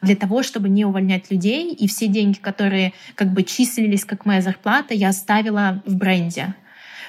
для 0.00 0.16
того, 0.16 0.42
чтобы 0.42 0.70
не 0.70 0.86
увольнять 0.86 1.30
людей, 1.30 1.74
и 1.74 1.86
все 1.86 2.06
деньги, 2.06 2.38
которые 2.38 2.94
как 3.14 3.32
бы 3.32 3.42
числились 3.42 4.06
как 4.06 4.24
моя 4.24 4.40
зарплата, 4.40 4.94
я 4.94 5.10
оставила 5.10 5.82
в 5.84 5.94
бренде. 5.96 6.54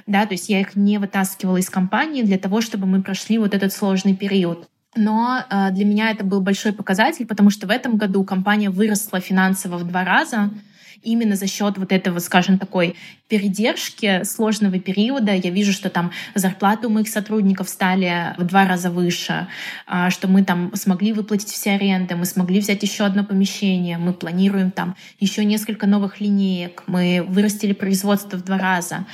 Да, 0.07 0.25
то 0.25 0.33
есть 0.33 0.49
я 0.49 0.59
их 0.59 0.75
не 0.75 0.97
вытаскивала 0.97 1.57
из 1.57 1.69
компании 1.69 2.21
для 2.21 2.37
того, 2.37 2.59
чтобы 2.59 2.85
мы 2.85 3.01
прошли 3.01 3.37
вот 3.37 3.55
этот 3.55 3.71
сложный 3.71 4.15
период. 4.15 4.67
Но 4.95 5.39
э, 5.49 5.71
для 5.71 5.85
меня 5.85 6.11
это 6.11 6.25
был 6.25 6.41
большой 6.41 6.73
показатель, 6.73 7.25
потому 7.25 7.49
что 7.49 7.65
в 7.65 7.69
этом 7.69 7.95
году 7.95 8.23
компания 8.25 8.69
выросла 8.69 9.21
финансово 9.21 9.77
в 9.77 9.87
два 9.87 10.03
раза, 10.03 10.51
именно 11.05 11.35
за 11.35 11.47
счет 11.47 11.77
вот 11.77 11.91
этого, 11.91 12.19
скажем, 12.19 12.59
такой 12.59 12.95
передержки 13.27 14.23
сложного 14.23 14.79
периода. 14.79 15.33
Я 15.33 15.49
вижу, 15.49 15.71
что 15.71 15.89
там 15.89 16.11
зарплаты 16.35 16.87
у 16.87 16.89
моих 16.89 17.07
сотрудников 17.07 17.69
стали 17.69 18.35
в 18.37 18.43
два 18.43 18.67
раза 18.67 18.91
выше, 18.91 19.47
а, 19.87 20.09
что 20.09 20.27
мы 20.27 20.43
там 20.43 20.71
смогли 20.75 21.13
выплатить 21.13 21.49
все 21.49 21.71
аренды, 21.71 22.15
мы 22.15 22.25
смогли 22.25 22.59
взять 22.59 22.83
еще 22.83 23.03
одно 23.05 23.23
помещение, 23.23 23.97
мы 23.97 24.13
планируем 24.13 24.71
там 24.71 24.95
еще 25.19 25.45
несколько 25.45 25.87
новых 25.87 26.19
линеек, 26.19 26.83
мы 26.87 27.25
вырастили 27.27 27.73
производство 27.73 28.37
в 28.37 28.43
два 28.43 28.57
раза. 28.57 29.05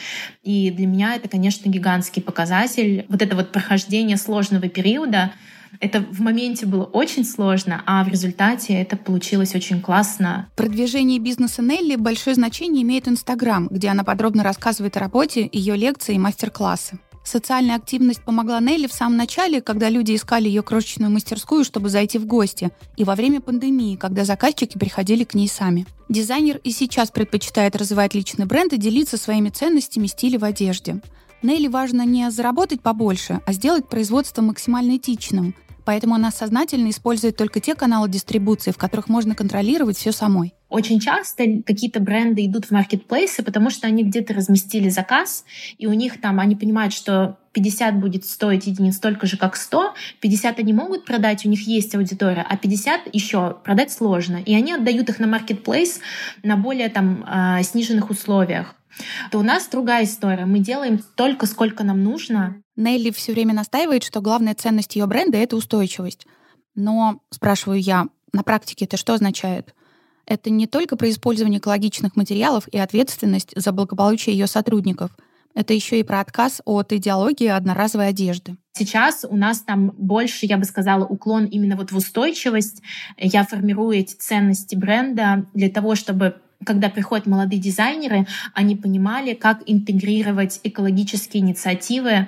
И 0.44 0.72
для 0.72 0.88
меня 0.88 1.16
это, 1.16 1.30
конечно, 1.30 1.70
гигантский 1.70 2.22
показатель. 2.22 3.06
Вот 3.10 3.22
это 3.22 3.36
вот 3.36 3.52
прохождение 3.52 4.18
сложного 4.18 4.68
периода, 4.68 5.32
это 5.80 6.02
в 6.02 6.20
моменте 6.20 6.66
было 6.66 6.84
очень 6.84 7.26
сложно, 7.26 7.84
а 7.86 8.04
в 8.04 8.08
результате 8.08 8.74
это 8.74 8.98
получилось 8.98 9.56
очень 9.56 9.82
классно. 9.82 10.50
В 10.54 10.58
продвижении 10.58 11.20
бизнеса 11.20 11.62
Нелли 11.62 11.96
большое 11.96 12.36
значение 12.36 12.84
имеет 12.84 13.08
Инстаграм, 13.08 13.68
где 13.70 13.90
она 13.90 14.04
подробно 14.04 14.44
рассказывает 14.44 14.98
о 14.98 15.00
работе, 15.00 15.50
ее 15.52 15.76
лекции 15.76 16.16
и 16.16 16.20
мастер-классы. 16.20 17.00
Социальная 17.24 17.76
активность 17.76 18.24
помогла 18.24 18.60
Нелли 18.60 18.88
в 18.88 18.94
самом 18.94 19.16
начале, 19.16 19.62
когда 19.62 19.90
люди 19.90 20.16
искали 20.16 20.48
ее 20.48 20.64
крошечную 20.64 21.12
мастерскую, 21.12 21.64
чтобы 21.64 21.90
зайти 21.90 22.18
в 22.18 22.26
гости, 22.26 22.72
и 22.98 23.04
во 23.04 23.16
время 23.16 23.42
пандемии, 23.42 23.96
когда 23.96 24.26
заказчики 24.26 24.78
приходили 24.78 25.24
к 25.24 25.36
ней 25.36 25.48
сами. 25.48 25.86
Дизайнер 26.10 26.60
и 26.64 26.72
сейчас 26.72 27.12
предпочитает 27.12 27.76
развивать 27.76 28.16
личный 28.16 28.46
бренд 28.46 28.74
и 28.74 28.78
делиться 28.78 29.18
своими 29.18 29.50
ценностями 29.50 30.08
стиля 30.08 30.40
в 30.40 30.44
одежде. 30.44 31.00
Нелли 31.44 31.68
важно 31.68 32.06
не 32.06 32.30
заработать 32.30 32.82
побольше, 32.82 33.42
а 33.46 33.54
сделать 33.54 33.88
производство 33.90 34.42
максимально 34.42 34.98
этичным. 34.98 35.56
Поэтому 35.86 36.16
она 36.16 36.32
сознательно 36.32 36.90
использует 36.90 37.36
только 37.36 37.60
те 37.60 37.74
каналы 37.74 38.08
дистрибуции, 38.08 38.72
в 38.72 38.78
которых 38.78 39.10
можно 39.10 39.34
контролировать 39.34 39.98
все 39.98 40.12
самой. 40.12 40.54
Очень 40.70 41.00
часто 41.00 41.44
какие-то 41.66 42.00
бренды 42.00 42.46
идут 42.46 42.66
в 42.66 42.72
маркетплейсы, 42.72 43.44
потому 43.44 43.70
что 43.70 43.88
они 43.88 44.04
где-то 44.04 44.34
разместили 44.34 44.90
заказ, 44.90 45.44
и 45.78 45.88
у 45.88 45.94
них 45.94 46.22
там, 46.22 46.40
они 46.40 46.56
понимают, 46.56 46.94
что 46.94 47.38
50 47.54 48.00
будет 48.00 48.26
стоить 48.26 48.68
единиц 48.68 48.96
столько 48.96 49.26
же, 49.28 49.36
как 49.36 49.58
100, 49.58 49.94
50 50.22 50.60
они 50.60 50.72
могут 50.72 51.04
продать, 51.04 51.46
у 51.46 51.50
них 51.50 51.68
есть 51.68 51.94
аудитория, 51.96 52.46
а 52.48 52.56
50 52.56 53.14
еще 53.14 53.58
продать 53.64 53.92
сложно. 53.92 54.38
И 54.38 54.54
они 54.54 54.72
отдают 54.74 55.10
их 55.10 55.20
на 55.20 55.28
маркетплейс 55.28 56.00
на 56.44 56.56
более 56.56 56.90
там 56.90 57.26
а, 57.28 57.62
сниженных 57.64 58.10
условиях 58.10 58.76
то 59.32 59.40
у 59.40 59.44
нас 59.44 59.68
другая 59.68 60.06
история. 60.06 60.46
Мы 60.46 60.60
делаем 60.60 61.00
столько, 61.00 61.46
сколько 61.46 61.84
нам 61.84 62.04
нужно. 62.04 62.62
Нелли 62.76 63.12
все 63.12 63.34
время 63.34 63.54
настаивает, 63.54 64.04
что 64.04 64.22
главная 64.22 64.56
ценность 64.56 64.96
ее 64.96 65.06
бренда— 65.06 65.38
это 65.40 65.56
устойчивость. 65.56 66.26
Но, 66.76 67.22
спрашиваю 67.30 67.80
я, 67.80 68.08
на 68.34 68.44
практике 68.44 68.86
это 68.86 68.98
что 68.98 69.14
означает? 69.14 69.74
Это 70.26 70.50
не 70.50 70.68
только 70.68 70.96
про 70.96 71.10
использование 71.10 71.60
экологичных 71.60 72.16
материалов 72.16 72.68
и 72.70 72.78
ответственность 72.78 73.52
за 73.56 73.72
благополучие 73.72 74.38
ее 74.38 74.48
сотрудников. 74.48 75.12
Это 75.54 75.74
еще 75.74 76.00
и 76.00 76.04
про 76.04 76.22
отказ 76.22 76.62
от 76.64 76.94
идеологии 76.94 77.48
одноразовой 77.48 78.08
одежды. 78.08 78.56
Сейчас 78.74 79.26
у 79.28 79.36
нас 79.36 79.60
там 79.60 79.92
больше, 79.98 80.46
я 80.46 80.58
бы 80.58 80.64
сказала, 80.64 81.06
уклон 81.06 81.46
именно 81.46 81.76
вот 81.76 81.92
в 81.92 81.98
устойчивость. 81.98 82.82
Я 83.18 83.44
формирую 83.44 83.98
эти 83.98 84.14
ценности 84.14 84.76
бренда 84.76 85.46
для 85.54 85.70
того, 85.70 85.96
чтобы 85.96 86.42
когда 86.66 86.90
приходят 86.90 87.26
молодые 87.26 87.62
дизайнеры, 87.62 88.28
они 88.54 88.76
понимали, 88.76 89.34
как 89.34 89.62
интегрировать 89.66 90.60
экологические 90.64 91.44
инициативы 91.44 92.28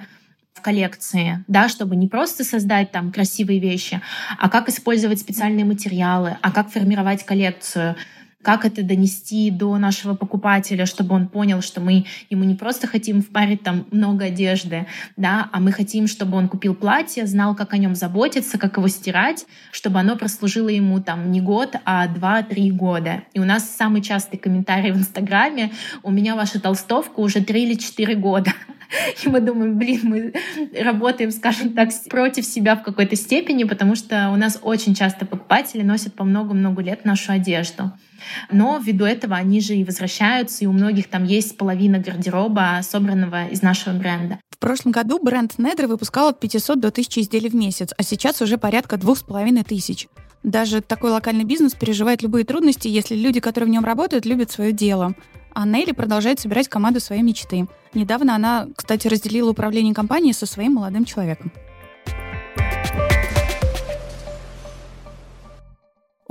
в 0.53 0.61
коллекции, 0.61 1.43
да, 1.47 1.67
чтобы 1.67 1.95
не 1.95 2.07
просто 2.07 2.43
создать 2.43 2.91
там 2.91 3.11
красивые 3.11 3.59
вещи, 3.59 4.01
а 4.37 4.49
как 4.49 4.69
использовать 4.69 5.19
специальные 5.19 5.65
материалы, 5.65 6.37
а 6.41 6.51
как 6.51 6.69
формировать 6.69 7.25
коллекцию, 7.25 7.95
как 8.43 8.65
это 8.65 8.83
донести 8.83 9.49
до 9.49 9.77
нашего 9.77 10.13
покупателя, 10.13 10.85
чтобы 10.85 11.15
он 11.15 11.27
понял, 11.27 11.61
что 11.61 11.81
мы 11.81 12.05
ему 12.29 12.43
не 12.43 12.55
просто 12.55 12.87
хотим 12.87 13.21
впарить 13.21 13.63
там 13.63 13.85
много 13.91 14.25
одежды, 14.25 14.85
да, 15.17 15.49
а 15.51 15.59
мы 15.59 15.71
хотим, 15.71 16.07
чтобы 16.07 16.37
он 16.37 16.47
купил 16.49 16.75
платье, 16.75 17.25
знал, 17.25 17.55
как 17.55 17.73
о 17.73 17.77
нем 17.77 17.95
заботиться, 17.95 18.59
как 18.59 18.77
его 18.77 18.87
стирать, 18.89 19.45
чтобы 19.71 19.99
оно 19.99 20.15
прослужило 20.17 20.69
ему 20.69 21.01
там 21.01 21.31
не 21.31 21.41
год, 21.41 21.75
а 21.85 22.07
два-три 22.07 22.69
года. 22.71 23.23
И 23.33 23.39
у 23.39 23.45
нас 23.45 23.69
самый 23.69 24.01
частый 24.01 24.37
комментарий 24.37 24.91
в 24.91 24.97
Инстаграме 24.97 25.71
«У 26.03 26.11
меня 26.11 26.35
ваша 26.35 26.59
толстовка 26.59 27.21
уже 27.21 27.41
три 27.43 27.63
или 27.63 27.75
четыре 27.75 28.15
года». 28.15 28.51
И 29.23 29.29
мы 29.29 29.39
думаем, 29.39 29.77
блин, 29.77 30.01
мы 30.03 30.33
работаем, 30.79 31.31
скажем 31.31 31.73
так, 31.73 31.89
против 32.09 32.45
себя 32.45 32.75
в 32.75 32.83
какой-то 32.83 33.15
степени, 33.15 33.63
потому 33.63 33.95
что 33.95 34.29
у 34.29 34.35
нас 34.35 34.59
очень 34.61 34.93
часто 34.93 35.25
покупатели 35.25 35.81
носят 35.81 36.13
по 36.13 36.23
много-много 36.23 36.81
лет 36.81 37.05
нашу 37.05 37.31
одежду. 37.31 37.91
Но 38.51 38.77
ввиду 38.77 39.05
этого 39.05 39.35
они 39.35 39.61
же 39.61 39.75
и 39.75 39.83
возвращаются, 39.83 40.63
и 40.63 40.67
у 40.67 40.71
многих 40.71 41.09
там 41.09 41.23
есть 41.23 41.57
половина 41.57 41.99
гардероба, 41.99 42.79
собранного 42.81 43.47
из 43.47 43.61
нашего 43.61 43.93
бренда. 43.93 44.39
В 44.49 44.57
прошлом 44.57 44.91
году 44.91 45.19
бренд 45.21 45.57
Недра 45.57 45.87
выпускал 45.87 46.29
от 46.29 46.39
500 46.39 46.79
до 46.79 46.87
1000 46.89 47.21
изделий 47.21 47.49
в 47.49 47.55
месяц, 47.55 47.89
а 47.97 48.03
сейчас 48.03 48.41
уже 48.41 48.57
порядка 48.57 48.97
двух 48.97 49.17
с 49.17 49.23
половиной 49.23 49.63
тысяч. 49.63 50.07
Даже 50.43 50.81
такой 50.81 51.11
локальный 51.11 51.45
бизнес 51.45 51.73
переживает 51.73 52.21
любые 52.21 52.43
трудности, 52.43 52.87
если 52.87 53.15
люди, 53.15 53.39
которые 53.39 53.69
в 53.69 53.71
нем 53.71 53.85
работают, 53.85 54.25
любят 54.25 54.51
свое 54.51 54.73
дело. 54.73 55.13
А 55.53 55.65
Нелли 55.65 55.91
продолжает 55.91 56.39
собирать 56.39 56.67
команду 56.67 56.99
своей 56.99 57.21
мечты. 57.21 57.67
Недавно 57.93 58.35
она, 58.35 58.67
кстати, 58.75 59.07
разделила 59.07 59.51
управление 59.51 59.93
компанией 59.93 60.33
со 60.33 60.45
своим 60.45 60.73
молодым 60.73 61.05
человеком. 61.05 61.51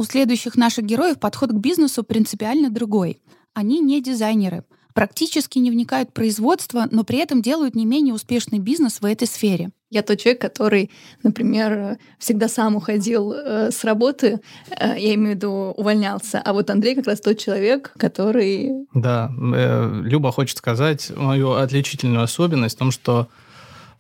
У 0.03 0.05
следующих 0.05 0.57
наших 0.57 0.85
героев 0.85 1.21
подход 1.21 1.51
к 1.51 1.55
бизнесу 1.55 2.03
принципиально 2.03 2.71
другой. 2.71 3.23
Они 3.55 3.79
не 3.79 4.03
дизайнеры, 4.03 4.65
практически 4.95 5.61
не 5.61 5.71
вникают 5.71 6.11
в 6.11 6.13
производство, 6.13 6.89
но 6.91 7.05
при 7.05 7.19
этом 7.19 7.41
делают 7.41 7.77
не 7.77 7.87
менее 7.87 8.13
успешный 8.13 8.59
бизнес 8.59 9.01
в 9.01 9.05
этой 9.05 9.29
сфере. 9.29 9.71
Я 9.91 10.03
тот 10.03 10.19
человек, 10.19 10.41
который, 10.41 10.91
например, 11.23 11.99
всегда 12.19 12.49
сам 12.49 12.75
уходил 12.75 13.33
э, 13.33 13.71
с 13.71 13.85
работы, 13.85 14.41
э, 14.71 14.99
я 14.99 15.15
имею 15.15 15.35
в 15.35 15.37
виду 15.37 15.51
увольнялся, 15.77 16.43
а 16.45 16.53
вот 16.53 16.69
Андрей 16.71 16.97
как 16.97 17.07
раз 17.07 17.21
тот 17.21 17.39
человек, 17.39 17.93
который... 17.97 18.73
Да, 18.95 19.31
э, 19.55 20.01
Люба 20.03 20.33
хочет 20.33 20.59
сказать 20.59 21.13
мою 21.15 21.53
отличительную 21.53 22.25
особенность 22.25 22.75
в 22.75 22.79
том, 22.81 22.91
что 22.91 23.29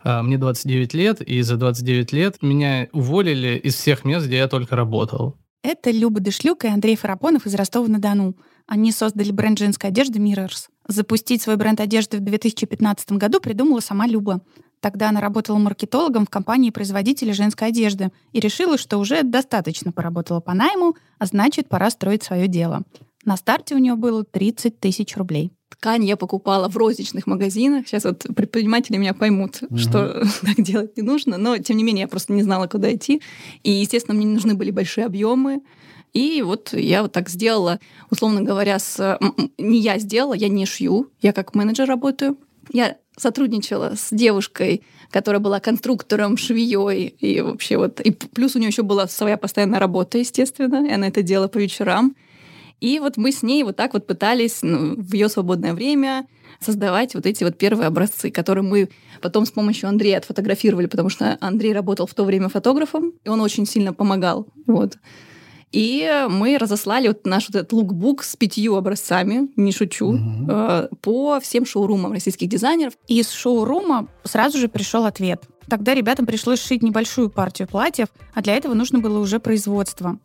э, 0.02 0.20
мне 0.22 0.36
29 0.36 0.94
лет, 0.94 1.20
и 1.20 1.42
за 1.42 1.56
29 1.56 2.12
лет 2.12 2.42
меня 2.42 2.88
уволили 2.90 3.56
из 3.56 3.76
всех 3.76 4.04
мест, 4.04 4.26
где 4.26 4.38
я 4.38 4.48
только 4.48 4.74
работал. 4.74 5.36
Это 5.62 5.92
Люба 5.92 6.18
Дышлюк 6.18 6.64
и 6.64 6.68
Андрей 6.68 6.96
Фарапонов 6.96 7.46
из 7.46 7.54
Ростова-на-Дону. 7.54 8.34
Они 8.66 8.90
создали 8.90 9.30
бренд 9.30 9.60
женской 9.60 9.90
одежды 9.90 10.18
Mirrors. 10.18 10.68
Запустить 10.88 11.40
свой 11.40 11.56
бренд 11.56 11.80
одежды 11.80 12.18
в 12.18 12.20
2015 12.20 13.12
году 13.12 13.40
придумала 13.40 13.78
сама 13.78 14.08
Люба. 14.08 14.40
Тогда 14.80 15.10
она 15.10 15.20
работала 15.20 15.58
маркетологом 15.58 16.26
в 16.26 16.30
компании-производителя 16.30 17.32
женской 17.32 17.68
одежды 17.68 18.10
и 18.32 18.40
решила, 18.40 18.76
что 18.76 18.98
уже 18.98 19.22
достаточно 19.22 19.92
поработала 19.92 20.40
по 20.40 20.52
найму, 20.52 20.96
а 21.20 21.26
значит, 21.26 21.68
пора 21.68 21.90
строить 21.90 22.24
свое 22.24 22.48
дело. 22.48 22.82
На 23.24 23.36
старте 23.36 23.76
у 23.76 23.78
нее 23.78 23.94
было 23.94 24.24
30 24.24 24.80
тысяч 24.80 25.16
рублей. 25.16 25.52
Ткань 25.82 26.04
я 26.04 26.16
покупала 26.16 26.68
в 26.68 26.76
розничных 26.76 27.26
магазинах. 27.26 27.88
Сейчас 27.88 28.04
вот 28.04 28.24
предприниматели 28.36 28.98
меня 28.98 29.14
поймут, 29.14 29.64
угу. 29.64 29.78
что 29.78 30.22
так 30.42 30.62
делать 30.62 30.96
не 30.96 31.02
нужно. 31.02 31.38
Но, 31.38 31.58
тем 31.58 31.76
не 31.76 31.82
менее, 31.82 32.02
я 32.02 32.08
просто 32.08 32.32
не 32.32 32.44
знала, 32.44 32.68
куда 32.68 32.94
идти. 32.94 33.20
И, 33.64 33.72
естественно, 33.72 34.14
мне 34.16 34.24
не 34.24 34.34
нужны 34.34 34.54
были 34.54 34.70
большие 34.70 35.06
объемы. 35.06 35.60
И 36.12 36.40
вот 36.42 36.72
я 36.72 37.02
вот 37.02 37.10
так 37.10 37.28
сделала, 37.28 37.80
условно 38.10 38.42
говоря, 38.42 38.78
с... 38.78 39.18
не 39.58 39.80
я 39.80 39.98
сделала, 39.98 40.34
я 40.34 40.48
не 40.48 40.66
шью, 40.66 41.10
я 41.20 41.32
как 41.32 41.56
менеджер 41.56 41.88
работаю. 41.88 42.38
Я 42.72 42.96
сотрудничала 43.16 43.94
с 43.96 44.10
девушкой, 44.12 44.84
которая 45.10 45.40
была 45.40 45.58
конструктором, 45.58 46.36
швеей, 46.36 47.08
и 47.08 47.40
вообще 47.40 47.76
вот... 47.76 48.00
И 48.00 48.12
плюс 48.12 48.54
у 48.54 48.60
нее 48.60 48.68
еще 48.68 48.84
была 48.84 49.08
своя 49.08 49.36
постоянная 49.36 49.80
работа, 49.80 50.18
естественно, 50.18 50.86
и 50.86 50.92
она 50.92 51.08
это 51.08 51.22
делала 51.22 51.48
по 51.48 51.58
вечерам. 51.58 52.14
И 52.82 52.98
вот 52.98 53.16
мы 53.16 53.30
с 53.30 53.44
ней 53.44 53.62
вот 53.62 53.76
так 53.76 53.94
вот 53.94 54.08
пытались 54.08 54.58
ну, 54.62 54.96
в 54.96 55.14
ее 55.14 55.28
свободное 55.28 55.72
время 55.72 56.26
создавать 56.58 57.14
вот 57.14 57.26
эти 57.26 57.44
вот 57.44 57.56
первые 57.56 57.86
образцы, 57.86 58.32
которые 58.32 58.64
мы 58.64 58.88
потом 59.20 59.46
с 59.46 59.52
помощью 59.52 59.88
Андрея 59.88 60.18
отфотографировали, 60.18 60.86
потому 60.86 61.08
что 61.08 61.38
Андрей 61.40 61.72
работал 61.72 62.08
в 62.08 62.14
то 62.14 62.24
время 62.24 62.48
фотографом, 62.48 63.12
и 63.22 63.28
он 63.28 63.40
очень 63.40 63.66
сильно 63.66 63.94
помогал. 63.94 64.48
Вот. 64.66 64.98
И 65.70 66.26
мы 66.28 66.58
разослали 66.58 67.06
вот 67.06 67.24
наш 67.24 67.48
вот 67.48 67.54
этот 67.54 67.72
лукбук 67.72 68.24
с 68.24 68.34
пятью 68.34 68.74
образцами, 68.74 69.48
не 69.54 69.70
шучу, 69.70 70.14
угу. 70.14 70.20
э, 70.48 70.88
по 71.00 71.38
всем 71.40 71.64
шоурумам 71.64 72.12
российских 72.12 72.48
дизайнеров. 72.48 72.94
Из 73.06 73.30
шоурума 73.30 74.08
сразу 74.24 74.58
же 74.58 74.68
пришел 74.68 75.04
ответ. 75.04 75.44
Тогда 75.68 75.94
ребятам 75.94 76.26
пришлось 76.26 76.60
шить 76.60 76.82
небольшую 76.82 77.30
партию 77.30 77.68
платьев, 77.68 78.08
а 78.34 78.42
для 78.42 78.56
этого 78.56 78.74
нужно 78.74 78.98
было 78.98 79.20
уже 79.20 79.38
производство. 79.38 80.18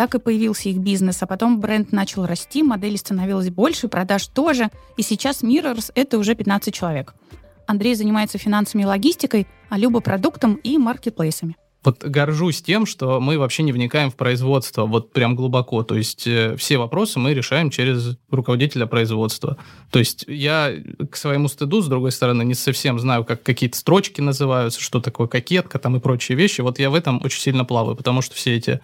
Так 0.00 0.14
и 0.14 0.18
появился 0.18 0.70
их 0.70 0.78
бизнес, 0.78 1.22
а 1.22 1.26
потом 1.26 1.60
бренд 1.60 1.92
начал 1.92 2.24
расти, 2.24 2.62
моделей 2.62 2.96
становилось 2.96 3.50
больше, 3.50 3.86
продаж 3.86 4.28
тоже, 4.28 4.70
и 4.96 5.02
сейчас 5.02 5.42
Mirrors— 5.42 5.92
это 5.94 6.16
уже 6.16 6.34
15 6.34 6.72
человек. 6.72 7.12
Андрей 7.66 7.94
занимается 7.94 8.38
финансами 8.38 8.80
и 8.80 8.86
логистикой, 8.86 9.46
а 9.68 9.76
Люба— 9.76 10.00
продуктом 10.00 10.54
и 10.54 10.78
маркетплейсами 10.78 11.56
вот 11.82 12.04
горжусь 12.04 12.60
тем, 12.60 12.84
что 12.84 13.20
мы 13.20 13.38
вообще 13.38 13.62
не 13.62 13.72
вникаем 13.72 14.10
в 14.10 14.16
производство 14.16 14.84
вот 14.84 15.12
прям 15.12 15.34
глубоко. 15.34 15.82
То 15.82 15.96
есть 15.96 16.26
э, 16.26 16.54
все 16.56 16.76
вопросы 16.76 17.18
мы 17.18 17.32
решаем 17.32 17.70
через 17.70 18.18
руководителя 18.30 18.86
производства. 18.86 19.56
То 19.90 19.98
есть 19.98 20.24
я 20.28 20.74
к 21.10 21.16
своему 21.16 21.48
стыду, 21.48 21.80
с 21.80 21.86
другой 21.86 22.12
стороны, 22.12 22.42
не 22.42 22.54
совсем 22.54 22.98
знаю, 22.98 23.24
как 23.24 23.42
какие-то 23.42 23.78
строчки 23.78 24.20
называются, 24.20 24.80
что 24.80 25.00
такое 25.00 25.26
кокетка 25.26 25.78
там 25.78 25.96
и 25.96 26.00
прочие 26.00 26.36
вещи. 26.36 26.60
Вот 26.60 26.78
я 26.78 26.90
в 26.90 26.94
этом 26.94 27.20
очень 27.24 27.40
сильно 27.40 27.64
плаваю, 27.64 27.96
потому 27.96 28.20
что 28.20 28.34
все 28.34 28.54
эти 28.54 28.80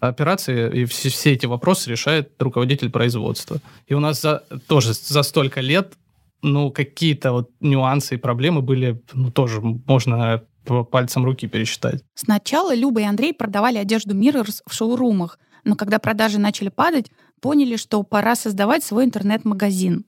операции 0.00 0.80
и 0.80 0.84
все, 0.86 1.08
все 1.08 1.32
эти 1.32 1.46
вопросы 1.46 1.90
решает 1.90 2.32
руководитель 2.38 2.90
производства. 2.90 3.60
И 3.86 3.94
у 3.94 4.00
нас 4.00 4.20
за, 4.20 4.44
тоже 4.66 4.92
за 4.94 5.22
столько 5.22 5.60
лет 5.60 5.94
ну, 6.42 6.70
какие-то 6.70 7.32
вот 7.32 7.50
нюансы 7.60 8.14
и 8.14 8.18
проблемы 8.18 8.62
были, 8.62 9.02
ну, 9.12 9.30
тоже 9.30 9.60
можно 9.60 10.42
по 10.64 10.84
пальцам 10.84 11.24
руки 11.24 11.46
пересчитать. 11.46 12.02
Сначала 12.14 12.74
Люба 12.74 13.00
и 13.00 13.04
Андрей 13.04 13.34
продавали 13.34 13.78
одежду 13.78 14.14
Mirrors 14.14 14.60
в 14.66 14.74
шоурумах, 14.74 15.38
но 15.64 15.76
когда 15.76 15.98
продажи 15.98 16.38
начали 16.38 16.68
падать, 16.68 17.10
поняли, 17.40 17.76
что 17.76 18.02
пора 18.02 18.36
создавать 18.36 18.84
свой 18.84 19.04
интернет-магазин. 19.04 20.04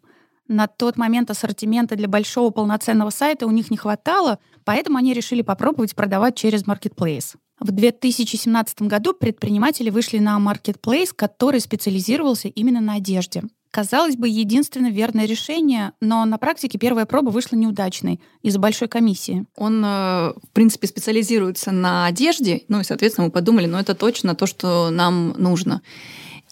На 0.49 0.67
тот 0.67 0.97
момент 0.97 1.31
ассортимента 1.31 1.97
для 1.97 2.09
большого 2.09 2.51
полноценного 2.51 3.11
сайта 3.11 3.47
у 3.47 3.51
них 3.51 3.71
не 3.71 3.77
хватало, 3.77 4.39
поэтому 4.65 4.99
они 4.99 5.15
решили 5.15 5.43
попробовать 5.43 5.95
продавать 5.95 6.37
через 6.37 6.65
Marketplace. 6.65 7.37
В 7.63 7.71
2017 7.71 8.83
году 8.83 9.15
предприниматели 9.15 9.89
вышли 9.89 10.19
на 10.19 10.37
Marketplace, 10.39 11.11
который 11.15 11.61
специализировался 11.61 12.49
именно 12.49 12.81
на 12.81 12.95
одежде. 12.95 13.45
Казалось 13.71 14.17
бы, 14.17 14.29
единственно 14.29 14.91
верное 14.91 15.27
решение, 15.27 15.93
но 16.01 16.25
на 16.25 16.39
практике 16.39 16.77
первая 16.77 17.07
проба 17.07 17.31
вышла 17.31 17.55
неудачной 17.55 18.21
из-за 18.43 18.59
большой 18.59 18.89
комиссии. 18.89 19.47
Он, 19.57 19.81
э, 19.85 19.89
в 19.89 20.51
принципе, 20.53 20.89
специализируется 20.89 21.71
на 21.71 22.07
одежде, 22.07 22.63
ну 22.67 22.81
и, 22.81 22.85
соответственно, 22.85 23.29
мы 23.29 23.31
подумали, 23.31 23.67
ну 23.67 23.79
это 23.79 23.95
точно 23.95 24.35
то, 24.35 24.47
что 24.47 24.91
нам 24.91 25.29
нужно. 25.39 25.83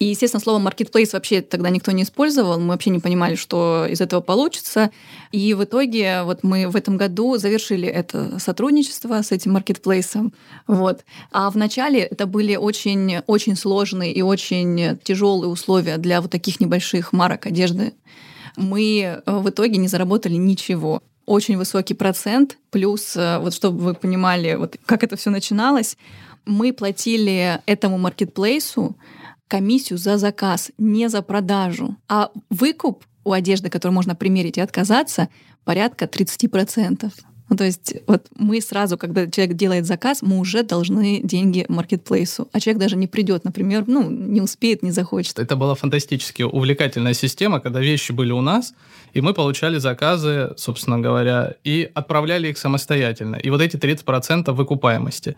И, 0.01 0.07
естественно, 0.07 0.41
слово 0.41 0.67
marketplace 0.67 1.11
вообще 1.13 1.43
тогда 1.43 1.69
никто 1.69 1.93
не 1.93 2.05
использовал, 2.05 2.59
мы 2.59 2.69
вообще 2.69 2.89
не 2.89 3.01
понимали, 3.01 3.35
что 3.35 3.87
из 3.87 4.01
этого 4.01 4.23
получится. 4.23 4.91
И 5.31 5.53
в 5.53 5.63
итоге 5.63 6.23
вот 6.23 6.43
мы 6.43 6.69
в 6.69 6.75
этом 6.75 6.97
году 6.97 7.37
завершили 7.37 7.87
это 7.87 8.39
сотрудничество 8.39 9.21
с 9.21 9.31
этим 9.31 9.53
маркетплейсом. 9.53 10.33
Вот. 10.67 11.05
А 11.31 11.51
вначале 11.51 12.01
это 12.01 12.25
были 12.25 12.57
очень, 12.57 13.19
очень 13.27 13.57
сложные 13.57 14.15
и 14.15 14.23
очень 14.23 14.99
тяжелые 15.05 15.51
условия 15.51 15.99
для 15.99 16.23
вот 16.23 16.31
таких 16.31 16.61
небольших 16.61 17.13
марок 17.13 17.45
одежды. 17.45 17.93
Мы 18.57 19.03
э, 19.03 19.21
в 19.27 19.51
итоге 19.51 19.77
не 19.77 19.89
заработали 19.89 20.35
ничего 20.35 21.03
очень 21.27 21.59
высокий 21.59 21.95
процент, 21.95 22.57
плюс, 22.71 23.17
э, 23.17 23.39
вот 23.39 23.53
чтобы 23.53 23.79
вы 23.81 23.95
понимали, 23.95 24.55
вот 24.55 24.79
как 24.87 25.05
это 25.05 25.17
все 25.17 25.29
начиналось, 25.29 25.99
мы 26.47 26.73
платили 26.73 27.61
этому 27.67 27.99
маркетплейсу 27.99 28.97
комиссию 29.51 29.99
за 29.99 30.17
заказ, 30.17 30.71
не 30.79 31.09
за 31.09 31.23
продажу. 31.23 31.97
А 32.09 32.31
выкуп 32.51 33.05
у 33.25 33.33
одежды, 33.33 33.69
которую 33.69 33.95
можно 33.95 34.15
примерить 34.15 34.57
и 34.57 34.61
отказаться, 34.61 35.29
порядка 35.65 36.07
30%. 36.07 37.13
Ну, 37.51 37.57
то 37.57 37.65
есть 37.65 37.97
вот 38.07 38.29
мы 38.39 38.61
сразу, 38.61 38.97
когда 38.97 39.29
человек 39.29 39.57
делает 39.57 39.85
заказ, 39.85 40.23
мы 40.23 40.39
уже 40.39 40.63
должны 40.63 41.21
деньги 41.25 41.67
маркетплейсу. 41.69 42.49
А 42.53 42.61
человек 42.61 42.81
даже 42.81 42.97
не 42.97 43.09
придет, 43.09 43.45
например, 43.45 43.85
ну, 43.89 44.09
не 44.09 44.41
успеет, 44.41 44.85
не 44.85 44.93
захочет. 44.93 45.41
Это 45.41 45.57
была 45.57 45.75
фантастически 45.75 46.45
увлекательная 46.45 47.15
система, 47.15 47.59
когда 47.59 47.81
вещи 47.81 48.13
были 48.13 48.31
у 48.31 48.41
нас, 48.41 48.73
и 49.15 49.21
мы 49.21 49.35
получали 49.35 49.79
заказы, 49.79 50.51
собственно 50.57 51.01
говоря, 51.01 51.55
и 51.65 51.91
отправляли 51.93 52.49
их 52.49 52.57
самостоятельно. 52.57 53.35
И 53.35 53.51
вот 53.51 53.61
эти 53.61 53.77
30% 53.77 54.53
выкупаемости. 54.53 55.35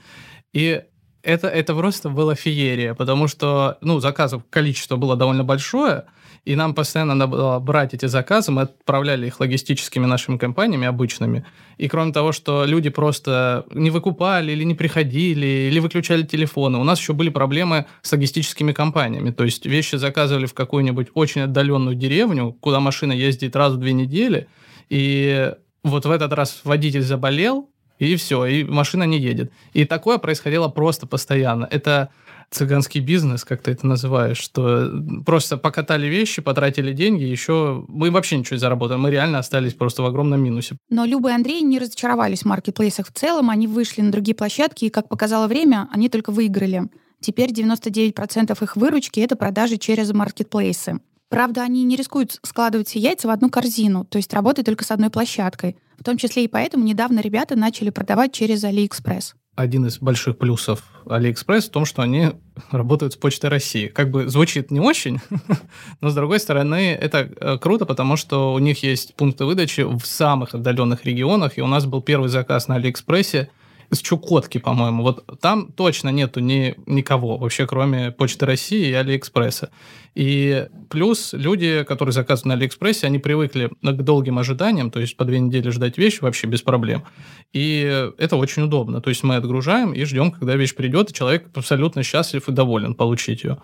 И 0.52 0.82
это, 1.22 1.48
это 1.48 1.74
просто 1.74 2.08
была 2.08 2.34
феерия, 2.34 2.94
потому 2.94 3.28
что, 3.28 3.78
ну, 3.80 4.00
заказов 4.00 4.42
количество 4.50 4.96
было 4.96 5.16
довольно 5.16 5.44
большое, 5.44 6.04
и 6.44 6.56
нам 6.56 6.74
постоянно 6.74 7.14
надо 7.14 7.30
было 7.30 7.58
брать 7.60 7.94
эти 7.94 8.06
заказы, 8.06 8.50
мы 8.50 8.62
отправляли 8.62 9.28
их 9.28 9.38
логистическими 9.38 10.06
нашими 10.06 10.38
компаниями 10.38 10.88
обычными. 10.88 11.44
И 11.78 11.88
кроме 11.88 12.12
того, 12.12 12.32
что 12.32 12.64
люди 12.64 12.90
просто 12.90 13.64
не 13.70 13.90
выкупали 13.90 14.50
или 14.50 14.64
не 14.64 14.74
приходили, 14.74 15.68
или 15.70 15.78
выключали 15.78 16.24
телефоны, 16.24 16.78
у 16.78 16.84
нас 16.84 16.98
еще 16.98 17.12
были 17.12 17.28
проблемы 17.28 17.86
с 18.02 18.10
логистическими 18.10 18.72
компаниями. 18.72 19.30
То 19.30 19.44
есть 19.44 19.66
вещи 19.66 19.94
заказывали 19.94 20.46
в 20.46 20.54
какую-нибудь 20.54 21.08
очень 21.14 21.42
отдаленную 21.42 21.94
деревню, 21.94 22.52
куда 22.60 22.80
машина 22.80 23.12
ездит 23.12 23.54
раз 23.54 23.74
в 23.74 23.76
две 23.76 23.92
недели, 23.92 24.48
и 24.88 25.54
вот 25.84 26.06
в 26.06 26.10
этот 26.10 26.32
раз 26.32 26.60
водитель 26.64 27.02
заболел, 27.02 27.68
и 28.02 28.16
все, 28.16 28.44
и 28.46 28.64
машина 28.64 29.04
не 29.04 29.18
едет. 29.18 29.52
И 29.74 29.84
такое 29.84 30.18
происходило 30.18 30.68
просто 30.68 31.06
постоянно. 31.06 31.68
Это 31.70 32.10
цыганский 32.50 33.00
бизнес, 33.00 33.44
как 33.44 33.62
ты 33.62 33.70
это 33.70 33.86
называешь, 33.86 34.38
что 34.38 34.90
просто 35.24 35.56
покатали 35.56 36.06
вещи, 36.06 36.42
потратили 36.42 36.92
деньги, 36.92 37.22
еще 37.22 37.84
мы 37.88 38.10
вообще 38.10 38.36
ничего 38.36 38.56
не 38.56 38.60
заработали, 38.60 38.98
мы 38.98 39.10
реально 39.10 39.38
остались 39.38 39.74
просто 39.74 40.02
в 40.02 40.06
огромном 40.06 40.42
минусе. 40.42 40.76
Но 40.90 41.04
Люба 41.04 41.30
и 41.30 41.34
Андрей 41.34 41.62
не 41.62 41.78
разочаровались 41.78 42.42
в 42.42 42.46
маркетплейсах 42.46 43.06
в 43.06 43.12
целом, 43.12 43.48
они 43.48 43.66
вышли 43.66 44.02
на 44.02 44.10
другие 44.10 44.34
площадки, 44.34 44.86
и, 44.86 44.90
как 44.90 45.08
показало 45.08 45.46
время, 45.46 45.88
они 45.92 46.08
только 46.08 46.30
выиграли. 46.30 46.88
Теперь 47.20 47.52
99% 47.52 48.62
их 48.62 48.76
выручки— 48.76 49.20
это 49.20 49.36
продажи 49.36 49.76
через 49.76 50.12
маркетплейсы. 50.12 51.00
Правда, 51.32 51.62
они 51.62 51.82
не 51.84 51.96
рискуют 51.96 52.38
складывать 52.42 52.88
все 52.88 52.98
яйца 52.98 53.26
в 53.26 53.30
одну 53.30 53.48
корзину, 53.48 54.04
то 54.04 54.18
есть 54.18 54.34
работать 54.34 54.66
только 54.66 54.84
с 54.84 54.90
одной 54.90 55.08
площадкой. 55.08 55.78
В 55.98 56.04
том 56.04 56.18
числе 56.18 56.44
и 56.44 56.48
поэтому 56.48 56.84
недавно 56.84 57.20
ребята 57.20 57.56
начали 57.56 57.88
продавать 57.88 58.34
через 58.34 58.62
AliExpress. 58.64 59.32
Один 59.56 59.86
из 59.86 59.98
больших 59.98 60.36
плюсов 60.36 60.82
AliExpress 61.06 61.62
в 61.62 61.70
том, 61.70 61.86
что 61.86 62.02
они 62.02 62.32
работают 62.70 63.14
с 63.14 63.16
Почтой 63.16 63.48
России. 63.48 63.86
Как 63.86 64.10
бы 64.10 64.28
звучит 64.28 64.70
не 64.70 64.80
очень, 64.80 65.20
но 66.02 66.10
с 66.10 66.14
другой 66.14 66.38
стороны 66.38 66.92
это 66.92 67.30
э, 67.40 67.56
круто, 67.56 67.86
потому 67.86 68.18
что 68.18 68.52
у 68.52 68.58
них 68.58 68.82
есть 68.82 69.14
пункты 69.14 69.46
выдачи 69.46 69.80
в 69.80 70.04
самых 70.04 70.54
отдаленных 70.54 71.06
регионах, 71.06 71.56
и 71.56 71.62
у 71.62 71.66
нас 71.66 71.86
был 71.86 72.02
первый 72.02 72.28
заказ 72.28 72.68
на 72.68 72.78
AliExpress– 72.78 73.48
с 73.92 74.00
Чукотки, 74.00 74.58
по-моему. 74.58 75.02
Вот 75.02 75.24
там 75.40 75.70
точно 75.70 76.08
нету 76.08 76.40
ни, 76.40 76.74
никого 76.86 77.36
вообще, 77.36 77.66
кроме 77.66 78.10
Почты 78.10 78.46
России 78.46 78.88
и 78.88 78.92
Алиэкспресса. 78.92 79.70
И 80.14 80.66
плюс 80.88 81.32
люди, 81.32 81.84
которые 81.84 82.12
заказывают 82.12 82.46
на 82.46 82.54
Алиэкспрессе, 82.54 83.06
они 83.06 83.18
привыкли 83.18 83.70
к 83.82 84.02
долгим 84.02 84.38
ожиданиям, 84.38 84.90
то 84.90 85.00
есть 85.00 85.16
по 85.16 85.24
две 85.24 85.38
недели 85.38 85.68
ждать 85.70 85.98
вещь 85.98 86.20
вообще 86.20 86.46
без 86.46 86.62
проблем. 86.62 87.04
И 87.52 88.10
это 88.18 88.36
очень 88.36 88.62
удобно. 88.62 89.00
То 89.00 89.10
есть 89.10 89.22
мы 89.22 89.36
отгружаем 89.36 89.92
и 89.92 90.04
ждем, 90.04 90.32
когда 90.32 90.56
вещь 90.56 90.74
придет, 90.74 91.10
и 91.10 91.14
человек 91.14 91.50
абсолютно 91.54 92.02
счастлив 92.02 92.48
и 92.48 92.52
доволен 92.52 92.94
получить 92.94 93.44
ее. 93.44 93.58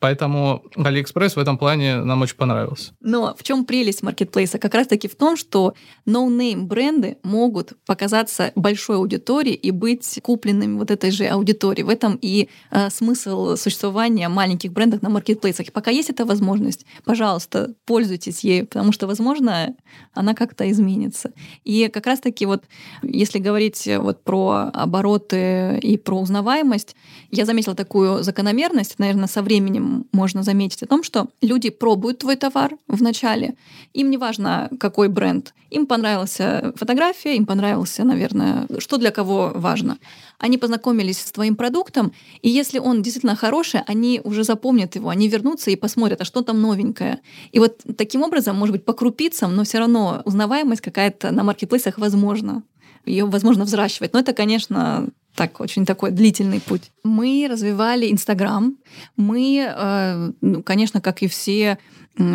Поэтому 0.00 0.64
AliExpress 0.76 1.34
в 1.34 1.38
этом 1.38 1.58
плане 1.58 1.98
нам 1.98 2.22
очень 2.22 2.36
понравился. 2.36 2.92
Но 3.00 3.34
в 3.38 3.42
чем 3.42 3.66
прелесть 3.66 4.02
маркетплейса? 4.02 4.58
Как 4.58 4.74
раз-таки 4.74 5.08
в 5.08 5.14
том, 5.14 5.36
что 5.36 5.74
no-name 6.06 6.62
бренды 6.62 7.18
могут 7.22 7.74
показаться 7.86 8.52
большой 8.56 8.96
аудитории 8.96 9.52
и 9.52 9.70
быть 9.70 10.18
купленными 10.22 10.78
вот 10.78 10.90
этой 10.90 11.10
же 11.10 11.26
аудиторией. 11.26 11.84
В 11.84 11.90
этом 11.90 12.18
и 12.20 12.48
э, 12.70 12.88
смысл 12.88 13.56
существования 13.56 14.28
маленьких 14.28 14.72
брендов 14.72 15.02
на 15.02 15.10
маркетплейсах. 15.10 15.68
И 15.68 15.70
пока 15.70 15.90
есть 15.90 16.08
эта 16.08 16.24
возможность, 16.24 16.86
пожалуйста, 17.04 17.74
пользуйтесь 17.84 18.40
ею, 18.40 18.66
потому 18.66 18.92
что, 18.92 19.06
возможно, 19.06 19.74
она 20.14 20.34
как-то 20.34 20.70
изменится. 20.70 21.32
И 21.64 21.88
как 21.88 22.06
раз-таки 22.06 22.46
вот, 22.46 22.64
если 23.02 23.38
говорить 23.38 23.86
вот 23.98 24.24
про 24.24 24.70
обороты 24.72 25.78
и 25.82 25.98
про 25.98 26.18
узнаваемость, 26.18 26.96
я 27.30 27.44
заметила 27.44 27.74
такую 27.74 28.22
закономерность, 28.22 28.98
наверное, 28.98 29.26
со 29.26 29.42
временем 29.42 29.89
можно 30.12 30.42
заметить 30.42 30.82
о 30.82 30.86
том, 30.86 31.02
что 31.02 31.28
люди 31.42 31.70
пробуют 31.70 32.18
твой 32.18 32.36
товар 32.36 32.76
в 32.88 33.02
начале. 33.02 33.54
Им 33.92 34.10
не 34.10 34.16
важно, 34.16 34.70
какой 34.78 35.08
бренд. 35.08 35.54
Им 35.70 35.86
понравилась 35.86 36.38
фотография, 36.76 37.36
им 37.36 37.46
понравился, 37.46 38.04
наверное, 38.04 38.66
что 38.78 38.96
для 38.96 39.10
кого 39.10 39.52
важно. 39.54 39.98
Они 40.38 40.58
познакомились 40.58 41.20
с 41.20 41.32
твоим 41.32 41.54
продуктом, 41.54 42.12
и 42.42 42.48
если 42.48 42.78
он 42.78 43.02
действительно 43.02 43.36
хороший, 43.36 43.80
они 43.86 44.20
уже 44.24 44.42
запомнят 44.44 44.96
его, 44.96 45.08
они 45.08 45.28
вернутся 45.28 45.70
и 45.70 45.76
посмотрят, 45.76 46.20
а 46.20 46.24
что 46.24 46.42
там 46.42 46.60
новенькое. 46.60 47.20
И 47.52 47.58
вот 47.58 47.82
таким 47.96 48.22
образом, 48.22 48.56
может 48.56 48.72
быть, 48.72 48.84
по 48.84 48.92
крупицам, 48.92 49.54
но 49.54 49.64
все 49.64 49.78
равно 49.78 50.22
узнаваемость 50.24 50.80
какая-то 50.80 51.30
на 51.30 51.44
маркетплейсах 51.44 51.98
возможна 51.98 52.62
ее 53.06 53.24
возможно 53.24 53.64
взращивать. 53.64 54.12
Но 54.12 54.20
это, 54.20 54.32
конечно, 54.32 55.08
так, 55.34 55.60
очень 55.60 55.86
такой 55.86 56.10
длительный 56.10 56.60
путь. 56.60 56.90
Мы 57.02 57.46
развивали 57.50 58.10
Инстаграм. 58.10 58.76
Мы, 59.16 59.66
э, 59.66 60.32
ну, 60.40 60.62
конечно, 60.62 61.00
как 61.00 61.22
и 61.22 61.28
все, 61.28 61.78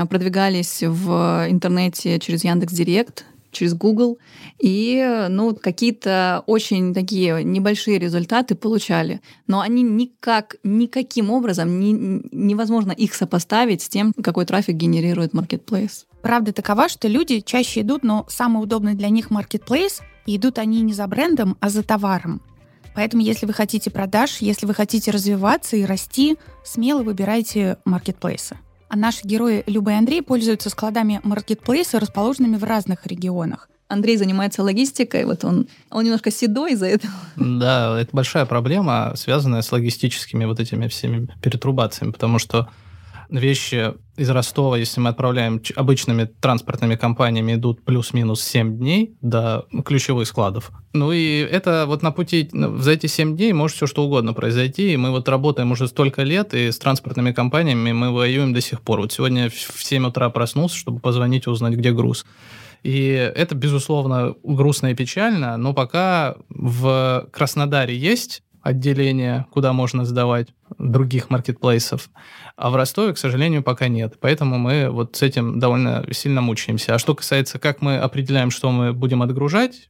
продвигались 0.09 0.81
в 0.81 1.45
интернете 1.49 2.19
через 2.19 2.43
Яндекс 2.43 2.73
Директ, 2.73 3.25
через 3.51 3.73
Google, 3.73 4.17
и 4.59 5.27
ну, 5.29 5.55
какие-то 5.55 6.43
очень 6.45 6.93
такие 6.93 7.43
небольшие 7.43 7.97
результаты 7.99 8.53
получали. 8.55 9.21
Но 9.47 9.61
они 9.61 9.81
никак, 9.81 10.57
никаким 10.63 11.31
образом 11.31 11.79
не, 11.79 11.93
невозможно 12.31 12.91
их 12.91 13.13
сопоставить 13.13 13.81
с 13.81 13.89
тем, 13.89 14.13
какой 14.21 14.45
трафик 14.45 14.75
генерирует 14.75 15.33
Marketplace. 15.33 16.05
Правда 16.21 16.51
такова, 16.51 16.89
что 16.89 17.07
люди 17.07 17.39
чаще 17.39 17.81
идут, 17.81 18.03
но 18.03 18.25
самый 18.29 18.61
удобный 18.61 18.93
для 18.93 19.09
них 19.09 19.31
Marketplace, 19.31 20.01
и 20.25 20.37
идут 20.37 20.59
они 20.59 20.81
не 20.81 20.93
за 20.93 21.07
брендом, 21.07 21.55
а 21.59 21.69
за 21.69 21.83
товаром. 21.83 22.41
Поэтому, 22.95 23.21
если 23.21 23.45
вы 23.45 23.53
хотите 23.53 23.91
продаж, 23.91 24.37
если 24.39 24.65
вы 24.65 24.73
хотите 24.73 25.11
развиваться 25.11 25.75
и 25.75 25.83
расти, 25.83 26.37
смело 26.63 27.03
выбирайте 27.03 27.77
маркетплейсы. 27.85 28.57
А 28.87 28.97
наши 28.97 29.19
герои 29.23 29.63
Люба 29.67 29.91
и 29.91 29.95
Андрей 29.95 30.21
пользуются 30.21 30.69
складами 30.69 31.19
маркетплейса, 31.23 31.99
расположенными 31.99 32.55
в 32.55 32.63
разных 32.63 33.05
регионах. 33.05 33.69
Андрей 33.87 34.17
занимается 34.17 34.63
логистикой, 34.63 35.25
вот 35.25 35.43
он, 35.43 35.67
он 35.91 36.03
немножко 36.05 36.31
седой 36.31 36.73
из-за 36.73 36.87
этого. 36.87 37.13
Да, 37.35 37.99
это 37.99 38.09
большая 38.13 38.45
проблема, 38.45 39.13
связанная 39.15 39.61
с 39.61 39.71
логистическими 39.71 40.45
вот 40.45 40.59
этими 40.59 40.87
всеми 40.87 41.27
перетрубациями, 41.41 42.11
потому 42.11 42.39
что 42.39 42.69
вещи 43.29 43.93
из 44.17 44.29
Ростова, 44.29 44.77
если 44.77 45.01
мы 45.01 45.09
отправляем 45.09 45.61
обычными 45.75 46.25
транспортными 46.25 46.95
компаниями, 46.95 47.55
идут 47.55 47.83
плюс-минус 47.83 48.41
7 48.43 48.77
дней 48.77 49.15
до 49.21 49.65
ключевых 49.83 50.27
складов. 50.27 50.71
Ну 50.93 51.11
и 51.11 51.39
это 51.39 51.85
вот 51.87 52.01
на 52.01 52.11
пути, 52.11 52.49
ну, 52.51 52.77
за 52.77 52.91
эти 52.91 53.07
7 53.07 53.35
дней 53.35 53.51
может 53.53 53.75
все 53.75 53.87
что 53.87 54.05
угодно 54.05 54.33
произойти, 54.33 54.93
и 54.93 54.97
мы 54.97 55.11
вот 55.11 55.27
работаем 55.27 55.71
уже 55.71 55.87
столько 55.87 56.23
лет, 56.23 56.53
и 56.53 56.71
с 56.71 56.79
транспортными 56.79 57.33
компаниями 57.33 57.91
мы 57.91 58.13
воюем 58.13 58.53
до 58.53 58.61
сих 58.61 58.81
пор. 58.81 59.01
Вот 59.01 59.11
сегодня 59.11 59.49
в 59.49 59.83
7 59.83 60.07
утра 60.07 60.29
проснулся, 60.29 60.77
чтобы 60.77 60.99
позвонить 60.99 61.47
и 61.47 61.49
узнать, 61.49 61.73
где 61.73 61.91
груз. 61.91 62.25
И 62.83 63.07
это, 63.07 63.55
безусловно, 63.55 64.35
грустно 64.43 64.91
и 64.91 64.93
печально, 64.93 65.57
но 65.57 65.73
пока 65.73 66.35
в 66.49 67.27
Краснодаре 67.31 67.97
есть 67.97 68.43
отделение, 68.65 69.45
куда 69.51 69.73
можно 69.73 70.05
сдавать 70.05 70.47
других 70.79 71.29
маркетплейсов. 71.29 72.09
А 72.57 72.71
в 72.71 72.75
Ростове, 72.75 73.13
к 73.13 73.17
сожалению, 73.19 73.61
пока 73.61 73.87
нет. 73.87 74.15
Поэтому 74.19 74.57
мы 74.57 74.89
вот 74.89 75.15
с 75.15 75.21
этим 75.21 75.59
довольно 75.59 76.03
сильно 76.11 76.41
мучаемся. 76.41 76.95
А 76.95 76.99
что 76.99 77.13
касается, 77.13 77.59
как 77.59 77.83
мы 77.83 77.97
определяем, 77.97 78.49
что 78.49 78.71
мы 78.71 78.91
будем 78.91 79.21
отгружать, 79.21 79.89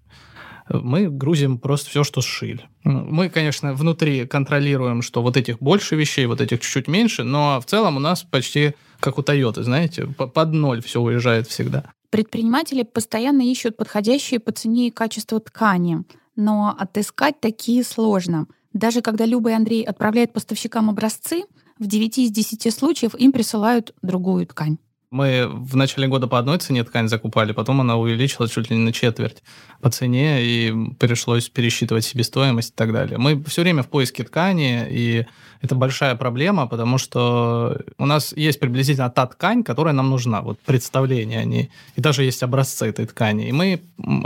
мы 0.69 1.09
грузим 1.09 1.57
просто 1.57 1.89
все, 1.89 2.03
что 2.03 2.19
сшили. 2.19 2.65
Мы, 2.83 3.29
конечно, 3.29 3.73
внутри 3.73 4.27
контролируем, 4.27 5.01
что 5.01 5.21
вот 5.21 5.37
этих 5.37 5.59
больше 5.59 5.95
вещей, 5.95 6.25
вот 6.25 6.41
этих 6.41 6.59
чуть-чуть 6.59 6.89
меньше, 6.89 7.23
но 7.23 7.61
в 7.61 7.65
целом 7.65 7.95
у 7.95 7.99
нас 7.99 8.23
почти 8.23 8.73
как 8.99 9.17
у 9.17 9.21
Тойоты, 9.21 9.63
знаете, 9.63 10.05
под 10.07 10.51
ноль 10.51 10.81
все 10.81 10.99
уезжает 10.99 11.47
всегда. 11.47 11.93
Предприниматели 12.09 12.83
постоянно 12.83 13.41
ищут 13.41 13.77
подходящие 13.77 14.41
по 14.41 14.51
цене 14.51 14.87
и 14.87 14.91
качеству 14.91 15.39
ткани, 15.39 16.03
но 16.35 16.75
отыскать 16.77 17.39
такие 17.39 17.83
сложно. 17.83 18.47
Даже 18.75 19.01
когда 19.01 19.25
Люба 19.25 19.51
и 19.51 19.53
Андрей 19.53 19.83
отправляют 19.83 20.33
поставщикам 20.33 20.89
образцы, 20.89 21.43
в 21.79 21.87
9 21.87 22.17
из 22.17 22.29
10 22.29 22.73
случаев 22.73 23.15
им 23.15 23.31
присылают 23.31 23.95
другую 24.01 24.45
ткань. 24.45 24.77
Мы 25.11 25.47
в 25.47 25.77
начале 25.77 26.09
года 26.09 26.27
по 26.27 26.37
одной 26.37 26.57
цене 26.57 26.83
ткань 26.83 27.07
закупали, 27.07 27.53
потом 27.53 27.79
она 27.79 27.95
увеличилась 27.95 28.51
чуть 28.51 28.69
ли 28.69 28.75
не 28.75 28.83
на 28.83 28.91
четверть 28.91 29.43
по 29.79 29.89
цене, 29.89 30.43
и 30.43 30.73
пришлось 30.99 31.47
пересчитывать 31.47 32.03
себестоимость 32.03 32.71
и 32.71 32.73
так 32.75 32.91
далее. 32.91 33.17
Мы 33.17 33.41
все 33.45 33.61
время 33.61 33.81
в 33.81 33.87
поиске 33.87 34.25
ткани, 34.25 34.85
и 34.89 35.25
это 35.61 35.73
большая 35.73 36.15
проблема, 36.15 36.67
потому 36.67 36.97
что 36.97 37.79
у 37.97 38.05
нас 38.05 38.33
есть 38.35 38.59
приблизительно 38.59 39.09
та 39.09 39.25
ткань, 39.25 39.63
которая 39.63 39.93
нам 39.93 40.09
нужна, 40.09 40.41
вот 40.41 40.59
представление 40.59 41.39
о 41.39 41.45
ней, 41.45 41.71
и 41.95 42.01
даже 42.01 42.25
есть 42.25 42.43
образцы 42.43 42.87
этой 42.87 43.05
ткани. 43.05 43.47
И 43.47 43.53
мы 43.53 43.81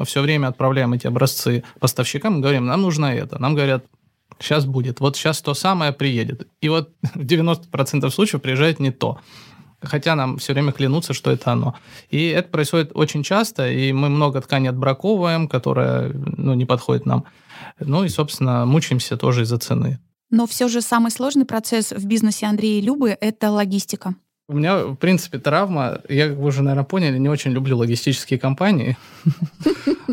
все 0.05 0.23
время 0.23 0.47
отправляем 0.47 0.93
эти 0.93 1.05
образцы 1.05 1.63
поставщикам 1.79 2.39
и 2.39 2.41
говорим, 2.41 2.65
нам 2.65 2.81
нужно 2.81 3.05
это. 3.05 3.39
Нам 3.39 3.53
говорят, 3.53 3.85
сейчас 4.39 4.65
будет, 4.65 4.99
вот 4.99 5.15
сейчас 5.15 5.41
то 5.41 5.53
самое 5.53 5.91
приедет. 5.91 6.47
И 6.61 6.69
вот 6.69 6.91
в 7.13 7.21
90% 7.21 8.09
случаев 8.09 8.41
приезжает 8.41 8.79
не 8.79 8.91
то. 8.91 9.19
Хотя 9.81 10.15
нам 10.15 10.37
все 10.37 10.53
время 10.53 10.73
клянутся, 10.73 11.13
что 11.13 11.31
это 11.31 11.51
оно. 11.51 11.75
И 12.09 12.27
это 12.27 12.49
происходит 12.49 12.91
очень 12.93 13.23
часто, 13.23 13.69
и 13.69 13.93
мы 13.93 14.09
много 14.09 14.41
ткани 14.41 14.67
отбраковываем, 14.67 15.47
которая 15.47 16.11
ну, 16.13 16.53
не 16.53 16.65
подходит 16.65 17.05
нам. 17.05 17.23
Ну 17.79 18.03
и, 18.03 18.09
собственно, 18.09 18.65
мучаемся 18.65 19.15
тоже 19.15 19.43
из-за 19.43 19.57
цены. 19.57 19.99
Но 20.31 20.45
все 20.47 20.67
же 20.67 20.81
самый 20.81 21.11
сложный 21.11 21.45
процесс 21.45 21.91
в 21.91 22.05
бизнесе 22.05 22.45
Андрея 22.45 22.79
и 22.79 22.81
Любы– 22.81 23.17
это 23.21 23.49
логистика. 23.51 24.15
У 24.49 24.53
меня, 24.53 24.79
в 24.79 24.95
принципе, 24.95 25.39
травма. 25.39 26.01
Я, 26.09 26.29
как 26.29 26.37
вы 26.37 26.47
уже, 26.47 26.61
наверное, 26.61 26.83
поняли, 26.83 27.17
не 27.17 27.29
очень 27.29 27.51
люблю 27.51 27.77
логистические 27.77 28.39
компании. 28.39 28.97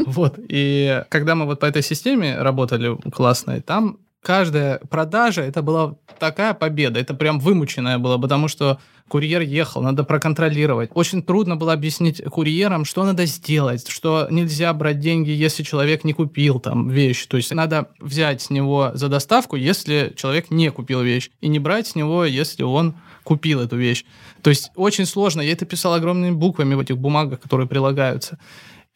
Вот. 0.05 0.39
И 0.49 1.05
когда 1.09 1.35
мы 1.35 1.47
вот 1.47 1.59
по 1.59 1.65
этой 1.65 1.83
системе 1.83 2.39
работали 2.39 2.95
классной, 3.11 3.63
там 3.63 3.99
каждая 4.27 4.81
продажа, 4.91 5.43
это 5.43 5.63
была 5.63 5.95
такая 6.19 6.53
победа, 6.53 6.99
это 6.99 7.15
прям 7.15 7.39
вымученная 7.39 7.99
была, 7.99 8.19
потому 8.19 8.49
что 8.49 8.81
курьер 9.07 9.41
ехал, 9.41 9.83
надо 9.83 10.03
проконтролировать. 10.03 10.91
Очень 10.95 11.23
трудно 11.23 11.55
было 11.55 11.73
объяснить 11.73 12.21
курьерам, 12.25 12.85
что 12.85 13.05
надо 13.05 13.25
сделать, 13.27 13.89
что 13.89 14.27
нельзя 14.29 14.73
брать 14.73 14.99
деньги, 14.99 15.31
если 15.31 15.63
человек 15.63 16.03
не 16.03 16.13
купил 16.13 16.59
там 16.59 16.89
вещь. 16.89 17.25
То 17.27 17.37
есть 17.37 17.55
надо 17.55 17.91
взять 18.01 18.43
с 18.43 18.51
него 18.51 18.91
за 18.95 19.09
доставку, 19.09 19.55
если 19.55 20.13
человек 20.17 20.51
не 20.51 20.73
купил 20.73 21.03
вещь, 21.03 21.31
и 21.41 21.47
не 21.47 21.61
брать 21.61 21.87
с 21.87 21.95
него, 21.95 22.25
если 22.25 22.65
он 22.65 22.97
купил 23.23 23.61
эту 23.61 23.77
вещь. 23.77 24.05
То 24.43 24.51
есть 24.51 24.73
очень 24.75 25.07
сложно. 25.07 25.41
Я 25.41 25.53
это 25.53 25.67
писал 25.67 25.95
огромными 25.95 26.35
буквами 26.35 26.75
в 26.75 26.81
этих 26.81 26.99
бумагах, 26.99 27.39
которые 27.39 27.69
прилагаются 27.69 28.41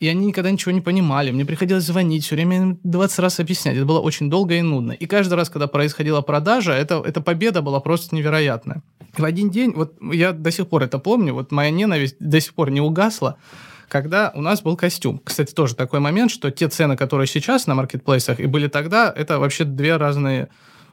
и 0.01 0.09
они 0.09 0.27
никогда 0.27 0.51
ничего 0.51 0.73
не 0.73 0.81
понимали. 0.81 1.31
Мне 1.31 1.45
приходилось 1.45 1.85
звонить, 1.85 2.25
все 2.25 2.35
время 2.35 2.57
им 2.57 2.81
20 2.85 3.19
раз 3.19 3.39
объяснять. 3.39 3.77
Это 3.77 3.85
было 3.85 4.01
очень 4.01 4.31
долго 4.31 4.55
и 4.55 4.63
нудно. 4.63 4.93
И 4.93 5.07
каждый 5.07 5.35
раз, 5.35 5.51
когда 5.51 5.67
происходила 5.67 6.23
продажа, 6.23 6.73
это, 6.73 7.03
эта 7.07 7.21
победа 7.21 7.61
была 7.61 7.81
просто 7.81 8.17
невероятная. 8.17 8.83
В 9.17 9.25
один 9.25 9.51
день, 9.51 9.73
вот 9.75 9.95
я 10.13 10.33
до 10.33 10.51
сих 10.51 10.69
пор 10.69 10.85
это 10.85 10.99
помню, 10.99 11.35
вот 11.35 11.53
моя 11.53 11.71
ненависть 11.71 12.17
до 12.19 12.41
сих 12.41 12.55
пор 12.55 12.71
не 12.71 12.81
угасла, 12.81 13.37
когда 13.89 14.33
у 14.35 14.41
нас 14.41 14.63
был 14.63 14.75
костюм. 14.75 15.21
Кстати, 15.23 15.53
тоже 15.53 15.75
такой 15.75 16.01
момент, 16.01 16.31
что 16.31 16.51
те 16.51 16.69
цены, 16.69 16.97
которые 16.97 17.27
сейчас 17.27 17.67
на 17.67 17.75
маркетплейсах 17.75 18.41
и 18.41 18.47
были 18.47 18.69
тогда, 18.69 19.13
это 19.15 19.39
вообще 19.39 19.65
две 19.65 19.99
разные 19.99 20.49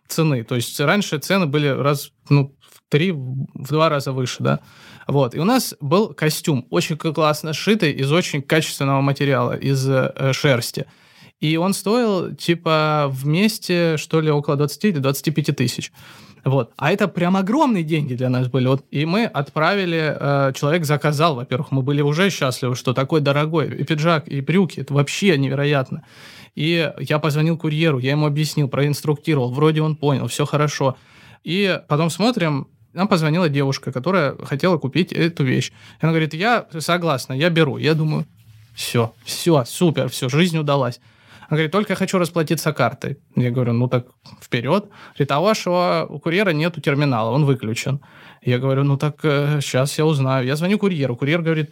цены. 0.10 0.44
То 0.44 0.56
есть 0.56 0.78
раньше 0.82 1.18
цены 1.20 1.46
были 1.46 1.68
раз, 1.68 2.12
ну, 2.28 2.57
три, 2.90 3.12
в 3.12 3.68
два 3.70 3.90
раза 3.90 4.12
выше, 4.12 4.38
да. 4.40 4.60
Вот. 5.08 5.36
И 5.36 5.40
у 5.40 5.44
нас 5.44 5.76
был 5.80 6.14
костюм, 6.14 6.68
очень 6.70 6.98
классно 6.98 7.54
сшитый 7.54 7.92
из 7.92 8.12
очень 8.12 8.42
качественного 8.42 9.02
материала, 9.02 9.56
из 9.58 9.88
э, 9.90 10.32
шерсти. 10.34 10.86
И 11.40 11.56
он 11.58 11.74
стоил, 11.74 12.36
типа, 12.36 13.08
вместе, 13.12 13.98
что 13.98 14.22
ли, 14.22 14.32
около 14.32 14.56
20 14.56 14.86
или 14.86 14.98
25 14.98 15.56
тысяч. 15.56 15.92
Вот. 16.44 16.72
А 16.78 16.92
это 16.92 17.08
прям 17.08 17.36
огромные 17.36 17.84
деньги 17.84 18.16
для 18.16 18.30
нас 18.30 18.48
были. 18.48 18.68
Вот. 18.68 18.86
И 18.90 19.06
мы 19.06 19.26
отправили, 19.26 20.16
э, 20.20 20.54
человек 20.56 20.86
заказал, 20.86 21.36
во-первых, 21.36 21.72
мы 21.72 21.82
были 21.82 22.02
уже 22.02 22.30
счастливы, 22.30 22.76
что 22.76 22.94
такой 22.94 23.22
дорогой. 23.22 23.68
И 23.68 23.84
пиджак, 23.84 24.28
и 24.28 24.42
брюки, 24.42 24.80
это 24.80 24.94
вообще 24.94 25.38
невероятно. 25.38 26.04
И 26.56 26.92
я 27.00 27.20
позвонил 27.20 27.58
курьеру, 27.58 28.00
я 28.00 28.12
ему 28.12 28.26
объяснил, 28.26 28.68
проинструктировал, 28.68 29.52
вроде 29.52 29.82
он 29.82 29.96
понял, 29.96 30.28
все 30.28 30.46
хорошо. 30.46 30.98
И 31.44 31.80
потом 31.88 32.10
смотрим, 32.10 32.68
нам 32.98 33.08
позвонила 33.08 33.48
девушка, 33.48 33.92
которая 33.92 34.36
хотела 34.44 34.78
купить 34.78 35.14
эту 35.14 35.44
вещь. 35.44 35.72
Она 36.02 36.12
говорит, 36.12 36.34
я 36.34 36.66
согласна, 36.80 37.34
я 37.34 37.50
беру. 37.50 37.78
Я 37.78 37.94
думаю, 37.94 38.26
все, 38.74 39.14
все, 39.24 39.64
супер, 39.66 40.10
все, 40.10 40.30
жизнь 40.30 40.58
удалась. 40.58 41.00
Она 41.48 41.58
говорит, 41.58 41.72
только 41.72 41.94
я 41.94 41.96
хочу 41.96 42.18
расплатиться 42.18 42.74
картой. 42.74 43.20
Я 43.36 43.52
говорю, 43.52 43.74
ну 43.74 43.88
так 43.88 44.08
вперед. 44.42 44.90
Говорит, 45.14 45.32
а 45.32 45.40
у 45.40 45.44
вашего 45.44 46.20
курьера 46.24 46.50
нету 46.50 46.82
терминала, 46.82 47.30
он 47.30 47.46
выключен. 47.46 48.02
Я 48.42 48.58
говорю, 48.58 48.84
ну 48.84 48.98
так 48.98 49.20
э, 49.24 49.60
сейчас 49.62 49.98
я 49.98 50.06
узнаю. 50.06 50.46
Я 50.46 50.56
звоню 50.56 50.80
курьеру. 50.80 51.16
Курьер 51.16 51.42
говорит, 51.42 51.72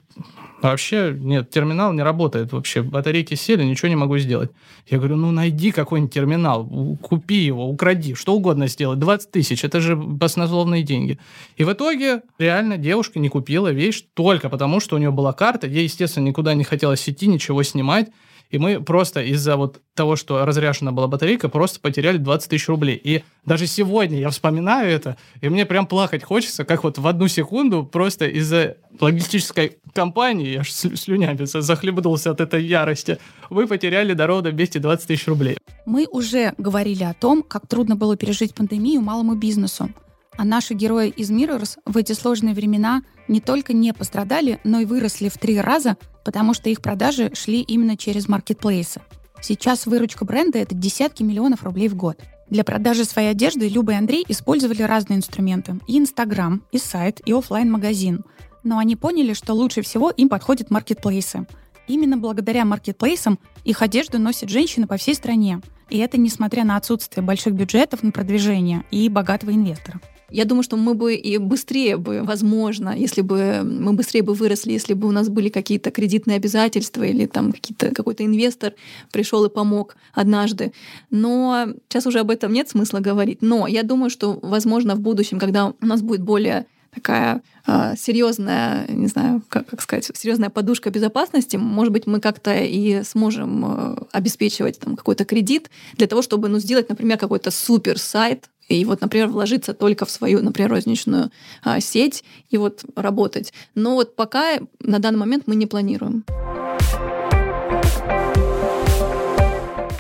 вообще 0.72 1.16
нет, 1.18 1.50
терминал 1.50 1.94
не 1.94 2.04
работает 2.04 2.54
вообще. 2.54 2.82
Батарейки 2.82 3.36
сели, 3.36 3.64
ничего 3.64 3.90
не 3.90 3.96
могу 3.96 4.18
сделать. 4.18 4.52
Я 4.88 4.98
говорю, 4.98 5.16
ну 5.16 5.32
найди 5.32 5.72
какой-нибудь 5.72 6.14
терминал, 6.14 6.66
купи 7.02 7.36
его, 7.36 7.68
укради, 7.68 8.14
что 8.14 8.36
угодно 8.36 8.68
сделай. 8.68 8.98
20 8.98 9.32
тысяч, 9.32 9.64
это 9.64 9.80
же 9.80 9.96
баснословные 9.96 10.84
деньги. 10.84 11.20
И 11.58 11.64
в 11.64 11.72
итоге 11.72 12.22
реально 12.38 12.78
девушка 12.78 13.20
не 13.20 13.30
купила 13.30 13.72
вещь 13.72 14.04
только 14.14 14.50
потому, 14.50 14.80
что 14.80 14.96
у 14.96 15.00
нее 15.00 15.12
была 15.12 15.34
карта. 15.34 15.68
Ей, 15.68 15.84
естественно, 15.84 16.26
никуда 16.26 16.54
не 16.54 16.64
хотелось 16.64 17.08
идти, 17.10 17.28
ничего 17.28 17.64
снимать. 17.64 18.10
И 18.50 18.58
мы 18.58 18.82
просто 18.82 19.22
из-за 19.22 19.58
вот 19.58 19.82
того, 19.94 20.16
что 20.16 20.46
разряжена 20.46 20.92
была 20.92 21.08
батарейка, 21.08 21.50
просто 21.50 21.80
потеряли 21.80 22.18
20 22.18 22.50
тысяч 22.50 22.68
рублей. 22.68 23.00
И 23.02 23.24
даже 23.46 23.68
сегодня 23.68 24.20
я 24.20 24.30
вспоминаю 24.30 24.90
это, 24.90 25.18
и 25.42 25.50
мне 25.50 25.66
прям 25.66 25.88
плакать 25.88 26.24
хочется, 26.24 26.66
как 26.66 26.84
вот 26.84 26.98
в 26.98 27.08
одну 27.08 27.28
секунду 27.28 27.86
просто 27.86 28.28
из-за 28.28 28.78
логистической 29.00 29.78
компании, 29.94 30.54
я 30.54 30.60
аж 30.62 30.72
слюнями 30.72 31.46
захлебнулся 31.46 32.32
от 32.32 32.42
этой 32.42 32.64
ярости, 32.66 33.18
вы 33.50 33.68
потеряли 33.68 34.14
до 34.14 34.28
рода 34.28 34.52
220 34.52 35.08
тысяч 35.08 35.28
рублей. 35.28 35.58
Мы 35.86 36.08
уже 36.10 36.54
говорили 36.58 37.04
о 37.04 37.14
том, 37.14 37.44
как 37.44 37.68
трудно 37.68 37.96
было 37.96 38.18
пережить 38.18 38.54
пандемию 38.54 39.02
малому 39.02 39.36
бизнесу. 39.36 39.90
А 40.38 40.44
наши 40.44 40.74
герои 40.74 41.10
из 41.10 41.32
Mirrors 41.32 41.78
в 41.86 41.98
эти 41.98 42.14
сложные 42.14 42.54
времена 42.54 43.04
не 43.28 43.40
только 43.40 43.74
не 43.74 43.94
пострадали, 43.94 44.60
но 44.64 44.80
и 44.80 44.86
выросли 44.86 45.30
в 45.30 45.38
три 45.38 45.60
раза, 45.60 45.98
потому 46.24 46.54
что 46.54 46.70
их 46.70 46.82
продажи 46.82 47.32
шли 47.34 47.62
именно 47.62 47.98
через 47.98 48.28
маркетплейсы. 48.28 49.02
Сейчас 49.42 49.86
выручка 49.86 50.26
бренда— 50.26 50.58
это 50.60 50.76
десятки 50.76 51.24
миллионов 51.24 51.64
рублей 51.64 51.88
в 51.88 51.96
год. 51.96 52.20
Для 52.50 52.64
продажи 52.64 53.06
своей 53.06 53.32
одежды 53.32 53.68
Люба 53.68 53.94
и 53.94 53.96
Андрей 53.96 54.26
использовали 54.28 54.84
разные 54.84 55.18
инструменты. 55.18 55.80
И 55.88 55.98
Инстаграм, 55.98 56.64
и 56.72 56.78
сайт, 56.78 57.22
и 57.26 57.34
офлайн 57.34 57.72
магазин 57.72 58.24
Но 58.64 58.78
они 58.78 58.96
поняли, 58.96 59.34
что 59.34 59.54
лучше 59.54 59.82
всего 59.82 60.10
им 60.12 60.30
подходят 60.30 60.72
маркетплейсы. 60.72 61.48
Именно 61.88 62.18
благодаря 62.18 62.66
маркетплейсам 62.66 63.40
их 63.64 63.82
одежду 63.82 64.20
носят 64.20 64.50
женщины 64.50 64.88
по 64.88 64.98
всей 64.98 65.16
стране. 65.16 65.62
И 65.90 66.00
это 66.00 66.20
несмотря 66.20 66.64
на 66.64 66.78
отсутствие 66.78 67.24
больших 67.24 67.54
бюджетов 67.54 68.02
на 68.02 68.12
продвижение 68.12 68.84
и 68.90 69.08
богатого 69.10 69.52
инвестора. 69.52 70.02
Я 70.30 70.46
думаю, 70.46 70.64
что 70.64 70.76
мы 70.76 70.96
бы 70.96 71.16
и 71.16 71.38
быстрее 71.38 71.98
бы, 71.98 72.22
возможно, 72.24 72.96
если 72.98 73.22
бы 73.22 73.62
мы 73.64 73.94
быстрее 73.94 74.24
бы 74.24 74.34
выросли, 74.34 74.72
если 74.72 74.94
бы 74.94 75.08
у 75.08 75.12
нас 75.12 75.30
были 75.30 75.50
какие-то 75.50 75.92
кредитные 75.92 76.38
обязательства 76.38 77.04
или 77.04 77.26
там 77.26 77.52
какие-то, 77.52 77.94
какой-то 77.94 78.26
инвестор 78.26 78.74
пришел 79.12 79.46
и 79.46 79.50
помог 79.50 79.96
однажды. 80.14 80.72
Но 81.12 81.68
сейчас 81.88 82.08
уже 82.08 82.20
об 82.20 82.32
этом 82.32 82.54
нет 82.54 82.70
смысла 82.70 83.00
говорить. 83.00 83.42
Но 83.42 83.68
я 83.68 83.84
думаю, 83.84 84.10
что, 84.10 84.40
возможно, 84.42 84.96
в 84.96 85.00
будущем, 85.00 85.40
когда 85.40 85.68
у 85.68 85.86
нас 85.86 86.02
будет 86.02 86.22
более 86.22 86.66
такая 86.96 87.42
э, 87.68 87.94
серьезная, 87.98 88.88
не 88.88 89.08
знаю, 89.08 89.44
как, 89.50 89.68
как 89.68 89.82
сказать, 89.82 90.10
серьезная 90.16 90.50
подушка 90.50 90.90
безопасности, 90.90 91.58
может 91.58 91.92
быть, 91.92 92.08
мы 92.08 92.20
как-то 92.20 92.56
и 92.56 93.04
сможем 93.04 93.66
э, 93.66 93.96
обеспечивать 94.12 94.80
там 94.80 94.96
какой-то 94.96 95.26
кредит 95.26 95.70
для 95.98 96.08
того, 96.08 96.22
чтобы, 96.22 96.48
ну, 96.48 96.60
сделать, 96.60 96.90
например, 96.90 97.18
какой-то 97.18 97.52
супер 97.52 98.00
сайт, 98.00 98.50
и 98.68 98.84
вот, 98.86 99.02
например, 99.02 99.28
вложиться 99.28 99.74
только 99.74 100.06
в 100.06 100.12
свою, 100.12 100.42
например, 100.42 100.72
розничную 100.72 101.32
а, 101.64 101.80
сеть 101.80 102.24
и 102.50 102.58
вот 102.58 102.84
работать. 102.96 103.54
Но 103.76 103.96
вот 103.96 104.16
пока 104.16 104.58
на 104.80 105.00
данный 105.00 105.20
момент 105.20 105.44
мы 105.46 105.56
не 105.56 105.68
планируем. 105.68 106.26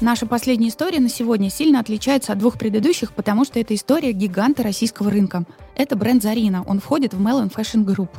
Наша 0.02 0.26
последняя 0.26 0.68
история 0.68 1.00
на 1.00 1.10
сегодня 1.10 1.50
сильно 1.50 1.80
отличается 1.80 2.34
от 2.34 2.40
двух 2.40 2.60
предыдущих, 2.60 3.14
потому 3.14 3.46
что 3.46 3.60
это 3.60 3.74
история 3.74 4.12
гиганта 4.12 4.62
российского 4.62 5.10
рынка. 5.10 5.46
Это 5.76 5.96
бренд 5.96 6.22
Зарина. 6.22 6.64
Он 6.68 6.80
входит 6.80 7.14
в 7.14 7.22
Melon 7.22 7.52
Fashion 7.52 7.86
Group. 7.86 8.10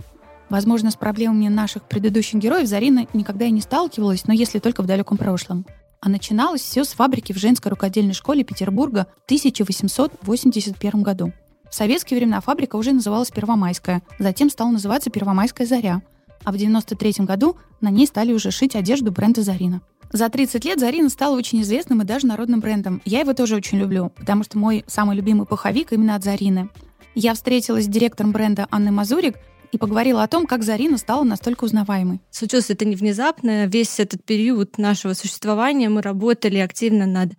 Возможно, 0.48 0.90
с 0.90 0.96
проблемами 0.96 1.48
наших 1.48 1.82
предыдущих 1.82 2.40
героев 2.40 2.66
Зарина 2.66 3.06
никогда 3.12 3.44
и 3.44 3.50
не 3.50 3.60
сталкивалась, 3.60 4.26
но 4.26 4.32
если 4.32 4.58
только 4.58 4.82
в 4.82 4.86
далеком 4.86 5.18
прошлом. 5.18 5.66
А 6.00 6.08
начиналось 6.08 6.60
все 6.60 6.84
с 6.84 6.88
фабрики 6.88 7.32
в 7.32 7.36
женской 7.36 7.70
рукодельной 7.70 8.14
школе 8.14 8.44
Петербурга 8.44 9.06
в 9.22 9.24
1881 9.24 11.02
году. 11.02 11.32
В 11.70 11.74
советские 11.74 12.18
времена 12.18 12.40
фабрика 12.40 12.76
уже 12.76 12.92
называлась 12.92 13.30
Первомайская, 13.30 14.02
затем 14.18 14.50
стала 14.50 14.70
называться 14.70 15.10
Первомайская 15.10 15.66
заря, 15.66 16.02
а 16.44 16.52
в 16.52 16.56
93 16.56 17.24
году 17.24 17.56
на 17.80 17.90
ней 17.90 18.06
стали 18.06 18.32
уже 18.32 18.50
шить 18.50 18.76
одежду 18.76 19.10
бренда 19.10 19.42
Зарина. 19.42 19.82
За 20.12 20.28
30 20.28 20.64
лет 20.64 20.78
Зарина 20.78 21.08
стала 21.08 21.36
очень 21.36 21.62
известным 21.62 22.02
и 22.02 22.04
даже 22.04 22.26
народным 22.26 22.60
брендом. 22.60 23.02
Я 23.04 23.20
его 23.20 23.32
тоже 23.32 23.56
очень 23.56 23.78
люблю, 23.78 24.12
потому 24.16 24.44
что 24.44 24.56
мой 24.58 24.84
самый 24.86 25.16
любимый 25.16 25.46
пуховик 25.46 25.92
именно 25.92 26.14
от 26.14 26.22
Зарины. 26.22 26.68
Я 27.14 27.34
встретилась 27.34 27.86
с 27.86 27.88
директором 27.88 28.30
бренда 28.30 28.68
Анной 28.70 28.92
Мазурик 28.92 29.36
и 29.72 29.78
поговорила 29.78 30.22
о 30.22 30.28
том, 30.28 30.46
как 30.46 30.62
Зарина 30.62 30.98
стала 30.98 31.24
настолько 31.24 31.64
узнаваемой. 31.64 32.20
Случилось 32.30 32.70
это 32.70 32.84
не 32.84 32.96
внезапно. 32.96 33.66
Весь 33.66 34.00
этот 34.00 34.24
период 34.24 34.78
нашего 34.78 35.14
существования 35.14 35.88
мы 35.88 36.02
работали 36.02 36.58
активно 36.58 37.06
над 37.06 37.32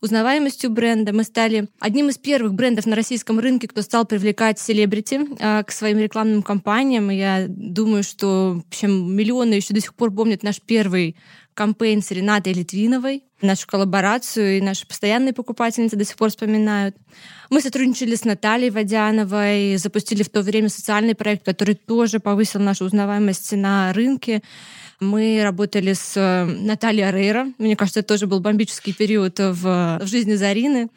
узнаваемостью 0.00 0.70
бренда. 0.70 1.12
Мы 1.12 1.24
стали 1.24 1.68
одним 1.80 2.08
из 2.08 2.18
первых 2.18 2.54
брендов 2.54 2.86
на 2.86 2.96
российском 2.96 3.38
рынке, 3.38 3.68
кто 3.68 3.82
стал 3.82 4.04
привлекать 4.04 4.58
селебрити 4.58 5.20
э, 5.38 5.64
к 5.64 5.72
своим 5.72 5.98
рекламным 5.98 6.42
кампаниям. 6.42 7.10
И 7.10 7.16
я 7.16 7.46
думаю, 7.48 8.02
что 8.02 8.62
в 8.64 8.68
общем, 8.68 9.14
миллионы 9.14 9.54
еще 9.54 9.74
до 9.74 9.80
сих 9.80 9.94
пор 9.94 10.12
помнят 10.12 10.42
наш 10.42 10.60
первый 10.60 11.16
кампейн 11.58 12.02
с 12.02 12.12
Ренатой 12.12 12.52
Литвиновой, 12.52 13.24
нашу 13.42 13.66
коллаборацию, 13.66 14.58
и 14.58 14.60
наши 14.60 14.86
постоянные 14.86 15.32
покупательницы 15.32 15.96
до 15.96 16.04
сих 16.04 16.14
пор 16.14 16.30
вспоминают. 16.30 16.94
Мы 17.50 17.60
сотрудничали 17.60 18.14
с 18.14 18.24
Натальей 18.24 18.70
Водяновой, 18.70 19.76
запустили 19.76 20.22
в 20.22 20.28
то 20.28 20.42
время 20.42 20.68
социальный 20.68 21.16
проект, 21.16 21.44
который 21.44 21.74
тоже 21.74 22.20
повысил 22.20 22.60
нашу 22.60 22.84
узнаваемость 22.84 23.50
на 23.56 23.92
рынке. 23.92 24.40
Мы 25.00 25.40
работали 25.42 25.94
с 25.94 26.12
э, 26.16 26.44
Натальей 26.44 27.10
Рейра. 27.10 27.48
Мне 27.58 27.74
кажется, 27.74 28.00
это 28.00 28.14
тоже 28.14 28.28
был 28.28 28.38
бомбический 28.38 28.94
период 28.94 29.40
в, 29.40 29.98
в 30.00 30.06
жизни 30.06 30.34
Зарины. 30.34 30.90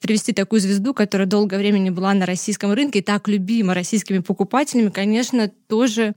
Привести 0.00 0.32
такую 0.32 0.62
звезду, 0.62 0.94
которая 0.94 1.28
долгое 1.28 1.58
время 1.58 1.78
не 1.78 1.90
была 1.90 2.14
на 2.14 2.24
российском 2.24 2.72
рынке 2.72 3.00
и 3.00 3.02
так 3.02 3.28
любима 3.28 3.74
российскими 3.74 4.20
покупателями, 4.20 4.88
конечно, 4.88 5.50
тоже 5.68 6.14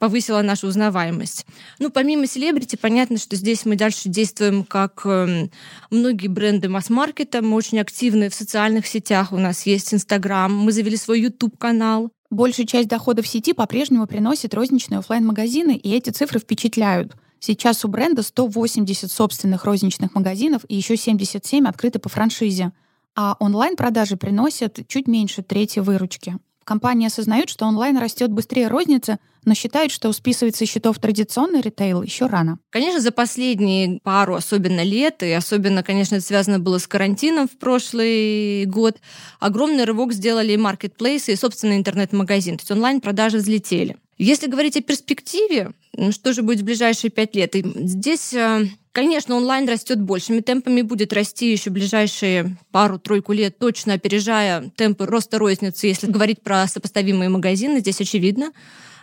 повысила 0.00 0.40
нашу 0.40 0.66
узнаваемость. 0.66 1.46
Ну, 1.78 1.90
помимо 1.90 2.26
селебрити, 2.26 2.74
понятно, 2.74 3.18
что 3.18 3.36
здесь 3.36 3.66
мы 3.66 3.76
дальше 3.76 4.08
действуем 4.08 4.64
как 4.64 5.02
э, 5.04 5.48
многие 5.90 6.26
бренды 6.26 6.68
масс-маркета. 6.68 7.42
Мы 7.42 7.54
очень 7.54 7.78
активны 7.78 8.30
в 8.30 8.34
социальных 8.34 8.86
сетях. 8.86 9.30
У 9.30 9.36
нас 9.36 9.66
есть 9.66 9.92
Инстаграм, 9.92 10.52
мы 10.52 10.72
завели 10.72 10.96
свой 10.96 11.20
YouTube-канал. 11.20 12.10
Большую 12.30 12.66
часть 12.66 12.88
доходов 12.88 13.26
сети 13.26 13.52
по-прежнему 13.52 14.06
приносят 14.06 14.54
розничные 14.54 15.00
офлайн 15.00 15.26
магазины 15.26 15.76
и 15.76 15.94
эти 15.94 16.10
цифры 16.10 16.40
впечатляют. 16.40 17.12
Сейчас 17.38 17.84
у 17.84 17.88
бренда 17.88 18.22
180 18.22 19.10
собственных 19.10 19.66
розничных 19.66 20.14
магазинов 20.14 20.62
и 20.66 20.76
еще 20.76 20.96
77 20.96 21.68
открыты 21.68 21.98
по 21.98 22.08
франшизе. 22.08 22.72
А 23.14 23.36
онлайн-продажи 23.38 24.16
приносят 24.16 24.78
чуть 24.88 25.08
меньше 25.08 25.42
трети 25.42 25.80
выручки. 25.80 26.38
Компании 26.64 27.06
осознают, 27.06 27.48
что 27.48 27.66
онлайн 27.66 27.98
растет 27.98 28.30
быстрее 28.30 28.68
розницы, 28.68 29.18
но 29.44 29.54
считают, 29.54 29.92
что 29.92 30.12
списывать 30.12 30.56
со 30.56 30.66
счетов 30.66 30.98
традиционный 30.98 31.60
ритейл 31.60 32.02
еще 32.02 32.26
рано. 32.26 32.58
Конечно, 32.70 33.00
за 33.00 33.10
последние 33.10 34.00
пару, 34.02 34.34
особенно 34.34 34.82
лет, 34.82 35.22
и 35.22 35.32
особенно, 35.32 35.82
конечно, 35.82 36.16
это 36.16 36.24
связано 36.24 36.58
было 36.58 36.78
с 36.78 36.86
карантином 36.86 37.48
в 37.48 37.58
прошлый 37.58 38.66
год, 38.66 38.98
огромный 39.38 39.84
рывок 39.84 40.12
сделали 40.12 40.56
маркетплейсы 40.56 41.32
и 41.32 41.36
собственный 41.36 41.76
интернет-магазин. 41.76 42.58
То 42.58 42.62
есть 42.62 42.70
онлайн-продажи 42.70 43.38
взлетели. 43.38 43.96
Если 44.22 44.48
говорить 44.48 44.76
о 44.76 44.82
перспективе, 44.82 45.72
что 46.10 46.34
же 46.34 46.42
будет 46.42 46.60
в 46.60 46.64
ближайшие 46.64 47.10
пять 47.10 47.34
лет, 47.34 47.54
здесь 47.54 48.34
э, 48.34 48.66
Конечно, 48.92 49.36
онлайн 49.36 49.68
растет 49.68 50.00
большими 50.00 50.40
темпами, 50.40 50.82
будет 50.82 51.12
расти 51.12 51.50
еще 51.50 51.70
ближайшие 51.70 52.56
пару-тройку 52.72 53.32
лет, 53.32 53.56
точно 53.58 53.94
опережая 53.94 54.70
темпы 54.76 55.06
роста 55.06 55.38
розницы. 55.38 55.86
Если 55.86 56.08
говорить 56.08 56.42
про 56.42 56.66
сопоставимые 56.66 57.30
магазины, 57.30 57.78
здесь 57.78 58.00
очевидно 58.00 58.52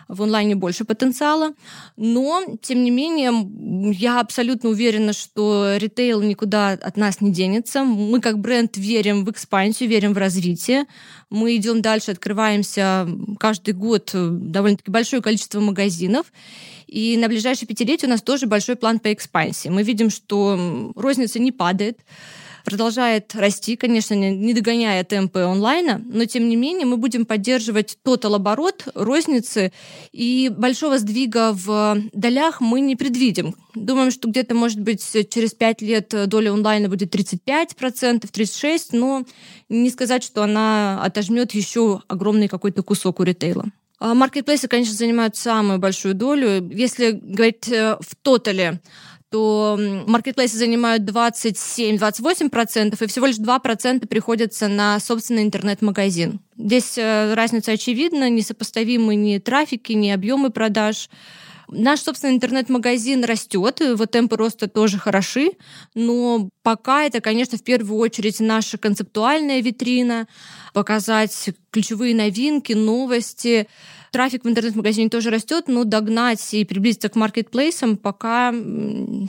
в 0.08 0.22
онлайне 0.22 0.54
больше 0.54 0.84
потенциала. 0.84 1.52
Но, 1.96 2.44
тем 2.62 2.82
не 2.82 2.90
менее, 2.90 3.32
я 3.92 4.20
абсолютно 4.20 4.70
уверена, 4.70 5.12
что 5.12 5.76
ритейл 5.76 6.22
никуда 6.22 6.70
от 6.72 6.96
нас 6.96 7.20
не 7.20 7.30
денется. 7.30 7.84
Мы 7.84 8.20
как 8.20 8.38
бренд 8.38 8.76
верим 8.76 9.24
в 9.24 9.30
экспансию, 9.30 9.88
верим 9.88 10.14
в 10.14 10.18
развитие. 10.18 10.86
Мы 11.30 11.56
идем 11.56 11.82
дальше, 11.82 12.12
открываемся 12.12 13.06
каждый 13.38 13.74
год 13.74 14.10
довольно-таки 14.12 14.90
большое 14.90 15.22
количество 15.22 15.60
магазинов. 15.60 16.32
И 16.86 17.18
на 17.18 17.28
ближайшие 17.28 17.68
пятилетие 17.68 18.08
у 18.08 18.10
нас 18.10 18.22
тоже 18.22 18.46
большой 18.46 18.76
план 18.76 18.98
по 18.98 19.12
экспансии. 19.12 19.68
Мы 19.68 19.82
видим, 19.82 20.08
что 20.08 20.92
розница 20.96 21.38
не 21.38 21.52
падает 21.52 21.98
продолжает 22.64 23.34
расти, 23.34 23.76
конечно, 23.76 24.14
не 24.14 24.54
догоняя 24.54 25.04
темпы 25.04 25.40
онлайна, 25.40 26.02
но 26.04 26.24
тем 26.24 26.48
не 26.48 26.56
менее 26.56 26.86
мы 26.86 26.96
будем 26.96 27.26
поддерживать 27.26 27.98
тотал 28.02 28.34
оборот 28.34 28.86
розницы, 28.94 29.72
и 30.12 30.50
большого 30.54 30.98
сдвига 30.98 31.52
в 31.52 31.98
долях 32.12 32.60
мы 32.60 32.80
не 32.80 32.96
предвидим. 32.96 33.54
Думаем, 33.74 34.10
что 34.10 34.28
где-то, 34.28 34.54
может 34.54 34.80
быть, 34.80 35.04
через 35.30 35.52
5 35.52 35.82
лет 35.82 36.14
доля 36.26 36.52
онлайна 36.52 36.88
будет 36.88 37.14
35%, 37.14 38.30
36%, 38.30 38.78
но 38.92 39.24
не 39.68 39.90
сказать, 39.90 40.22
что 40.22 40.42
она 40.42 41.02
отожмет 41.02 41.52
еще 41.52 42.02
огромный 42.08 42.48
какой-то 42.48 42.82
кусок 42.82 43.20
у 43.20 43.22
ритейла. 43.22 43.66
А 44.00 44.14
маркетплейсы, 44.14 44.68
конечно, 44.68 44.94
занимают 44.94 45.36
самую 45.36 45.78
большую 45.78 46.14
долю. 46.14 46.68
Если 46.70 47.10
говорить 47.10 47.68
э, 47.68 47.96
в 48.00 48.14
тотале, 48.22 48.80
то 49.30 49.78
маркетплейсы 50.06 50.56
занимают 50.56 51.02
27-28%, 51.02 52.96
и 53.02 53.06
всего 53.06 53.26
лишь 53.26 53.38
2% 53.38 54.06
приходится 54.06 54.68
на 54.68 54.98
собственный 55.00 55.42
интернет-магазин. 55.42 56.40
Здесь 56.56 56.96
э, 56.96 57.34
разница 57.34 57.72
очевидна, 57.72 58.30
несопоставимы 58.30 59.14
ни 59.14 59.38
трафики, 59.38 59.92
ни 59.92 60.08
объемы 60.10 60.50
продаж. 60.50 61.10
Наш, 61.70 62.00
собственно, 62.00 62.30
интернет-магазин 62.30 63.24
растет, 63.24 63.82
вот 63.94 64.10
темпы 64.10 64.36
роста 64.38 64.68
тоже 64.68 64.96
хороши, 64.98 65.50
но 65.94 66.48
пока 66.62 67.04
это, 67.04 67.20
конечно, 67.20 67.58
в 67.58 67.62
первую 67.62 67.98
очередь 67.98 68.40
наша 68.40 68.78
концептуальная 68.78 69.60
витрина, 69.60 70.26
показать 70.72 71.50
ключевые 71.70 72.14
новинки, 72.14 72.72
новости. 72.72 73.68
Трафик 74.12 74.44
в 74.44 74.48
интернет-магазине 74.48 75.08
тоже 75.08 75.30
растет, 75.30 75.64
но 75.68 75.84
догнать 75.84 76.54
и 76.54 76.64
приблизиться 76.64 77.08
к 77.08 77.16
маркетплейсам 77.16 77.96
пока 77.96 78.54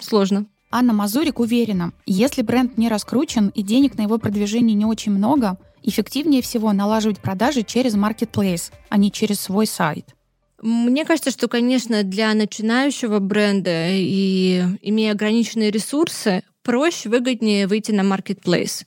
сложно. 0.01 0.45
Анна 0.71 0.93
Мазурик 0.93 1.39
уверена, 1.39 1.93
если 2.05 2.43
бренд 2.43 2.77
не 2.77 2.89
раскручен 2.89 3.49
и 3.49 3.63
денег 3.63 3.97
на 3.97 4.03
его 4.03 4.19
продвижение 4.19 4.75
не 4.75 4.85
очень 4.85 5.11
много, 5.11 5.57
эффективнее 5.81 6.41
всего 6.41 6.71
налаживать 6.73 7.19
продажи 7.19 7.63
через 7.63 7.95
маркетплейс, 7.95 8.71
а 8.89 8.97
не 8.97 9.11
через 9.11 9.39
свой 9.39 9.65
сайт. 9.65 10.13
Мне 10.61 11.05
кажется, 11.05 11.31
что, 11.31 11.47
конечно, 11.47 12.03
для 12.03 12.33
начинающего 12.33 13.19
бренда 13.19 13.87
и 13.89 14.63
имея 14.81 15.13
ограниченные 15.13 15.71
ресурсы, 15.71 16.43
проще, 16.63 17.09
выгоднее 17.09 17.65
выйти 17.65 17.91
на 17.91 18.01
marketplace. 18.01 18.85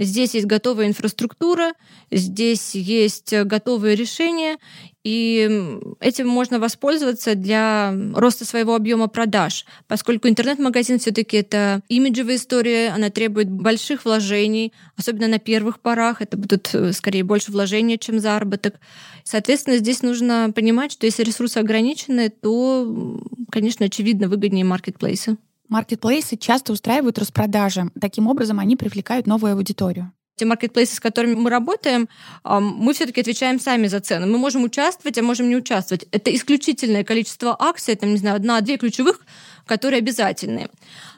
Здесь 0.00 0.32
есть 0.32 0.46
готовая 0.46 0.86
инфраструктура, 0.86 1.74
здесь 2.10 2.74
есть 2.74 3.34
готовые 3.34 3.96
решения, 3.96 4.56
и 5.04 5.78
этим 6.00 6.26
можно 6.26 6.58
воспользоваться 6.58 7.34
для 7.34 7.94
роста 8.14 8.46
своего 8.46 8.74
объема 8.74 9.08
продаж, 9.08 9.66
поскольку 9.88 10.26
интернет-магазин 10.28 10.98
все-таки 10.98 11.36
это 11.36 11.82
имиджевая 11.88 12.36
история, 12.36 12.88
она 12.88 13.10
требует 13.10 13.50
больших 13.50 14.06
вложений, 14.06 14.72
особенно 14.96 15.28
на 15.28 15.38
первых 15.38 15.80
порах. 15.80 16.22
Это 16.22 16.38
будут 16.38 16.70
э, 16.72 16.92
скорее 16.92 17.22
больше 17.22 17.52
вложения, 17.52 17.98
чем 17.98 18.20
заработок. 18.20 18.80
Соответственно, 19.24 19.76
здесь 19.76 20.00
нужно 20.02 20.50
понимать, 20.54 20.92
что 20.92 21.04
если 21.04 21.24
ресурсы 21.24 21.58
ограничены, 21.58 22.30
то, 22.30 23.20
конечно, 23.50 23.84
очевидно, 23.84 24.28
выгоднее 24.28 24.64
маркетплейсы. 24.64 25.36
Маркетплейсы 25.70 26.36
часто 26.36 26.72
устраивают 26.72 27.18
распродажи. 27.18 27.90
Таким 27.98 28.26
образом, 28.26 28.58
они 28.58 28.76
привлекают 28.76 29.26
новую 29.26 29.54
аудиторию 29.54 30.12
те 30.36 30.46
маркетплейсы, 30.46 30.94
с 30.96 31.00
которыми 31.00 31.34
мы 31.34 31.50
работаем, 31.50 32.08
мы 32.44 32.94
все-таки 32.94 33.20
отвечаем 33.20 33.60
сами 33.60 33.88
за 33.88 34.00
цену. 34.00 34.26
Мы 34.26 34.38
можем 34.38 34.64
участвовать, 34.64 35.18
а 35.18 35.22
можем 35.22 35.50
не 35.50 35.56
участвовать. 35.56 36.06
Это 36.12 36.34
исключительное 36.34 37.04
количество 37.04 37.54
акций, 37.58 37.94
там, 37.94 38.08
не 38.08 38.16
знаю, 38.16 38.36
одна-две 38.36 38.78
ключевых, 38.78 39.20
которые 39.70 39.98
обязательные. 39.98 40.68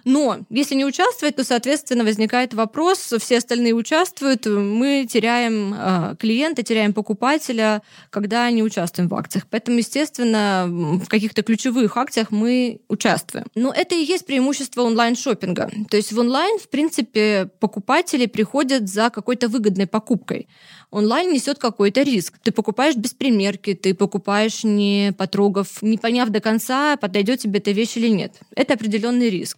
Но 0.05 0.41
если 0.51 0.75
не 0.75 0.85
участвовать, 0.85 1.37
то, 1.37 1.45
соответственно, 1.45 2.05
возникает 2.05 2.53
вопрос, 2.53 3.15
все 3.19 3.38
остальные 3.38 3.73
участвуют, 3.73 4.45
мы 4.45 5.07
теряем 5.11 5.75
э, 5.75 6.17
клиента, 6.19 6.62
теряем 6.62 6.93
покупателя, 6.93 7.81
когда 8.11 8.51
не 8.51 8.62
участвуем 8.62 9.09
в 9.09 9.15
акциях. 9.15 9.47
Поэтому, 9.49 9.79
естественно, 9.79 10.67
в 10.69 11.09
каких-то 11.09 11.43
ключевых 11.43 11.97
акциях 11.97 12.31
мы 12.31 12.81
участвуем. 12.88 13.47
Но 13.55 13.73
это 13.73 13.95
и 13.95 14.05
есть 14.05 14.27
преимущество 14.27 14.83
онлайн-шопинга. 14.83 15.71
То 15.88 15.97
есть 15.97 16.12
в 16.12 16.19
онлайн, 16.19 16.59
в 16.59 16.69
принципе, 16.69 17.49
покупатели 17.59 18.27
приходят 18.27 18.87
за 18.87 19.09
какой-то 19.09 19.49
выгодной 19.49 19.87
покупкой. 19.87 20.47
Онлайн 20.92 21.33
несет 21.33 21.59
какой-то 21.59 22.02
риск. 22.02 22.35
Ты 22.42 22.52
покупаешь 22.52 22.96
без 22.96 23.14
примерки, 23.14 23.72
ты 23.72 23.94
покупаешь 23.94 24.62
не 24.62 25.14
потрогав, 25.16 25.81
не 25.81 25.96
поняв 25.96 26.28
до 26.28 26.40
конца, 26.40 26.98
подойдет 26.98 27.40
тебе 27.40 27.61
эта 27.61 27.70
вещь 27.70 27.96
или 27.96 28.09
нет. 28.09 28.35
Это 28.55 28.74
определенный 28.74 29.31
риск. 29.31 29.57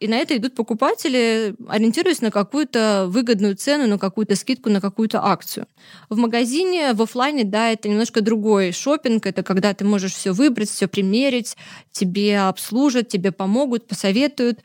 И 0.00 0.06
на 0.06 0.14
это 0.14 0.36
идут 0.36 0.54
покупатели, 0.54 1.56
ориентируясь 1.68 2.20
на 2.20 2.30
какую-то 2.30 3.06
выгодную 3.08 3.56
цену, 3.56 3.88
на 3.88 3.98
какую-то 3.98 4.36
скидку, 4.36 4.70
на 4.70 4.80
какую-то 4.80 5.24
акцию. 5.24 5.66
В 6.08 6.16
магазине, 6.16 6.92
в 6.92 7.02
офлайне, 7.02 7.42
да, 7.42 7.72
это 7.72 7.88
немножко 7.88 8.20
другой 8.20 8.70
шопинг. 8.70 9.26
Это 9.26 9.42
когда 9.42 9.74
ты 9.74 9.84
можешь 9.84 10.14
все 10.14 10.32
выбрать, 10.32 10.70
все 10.70 10.86
примерить, 10.86 11.56
тебе 11.90 12.38
обслужат, 12.38 13.08
тебе 13.08 13.32
помогут, 13.32 13.88
посоветуют. 13.88 14.60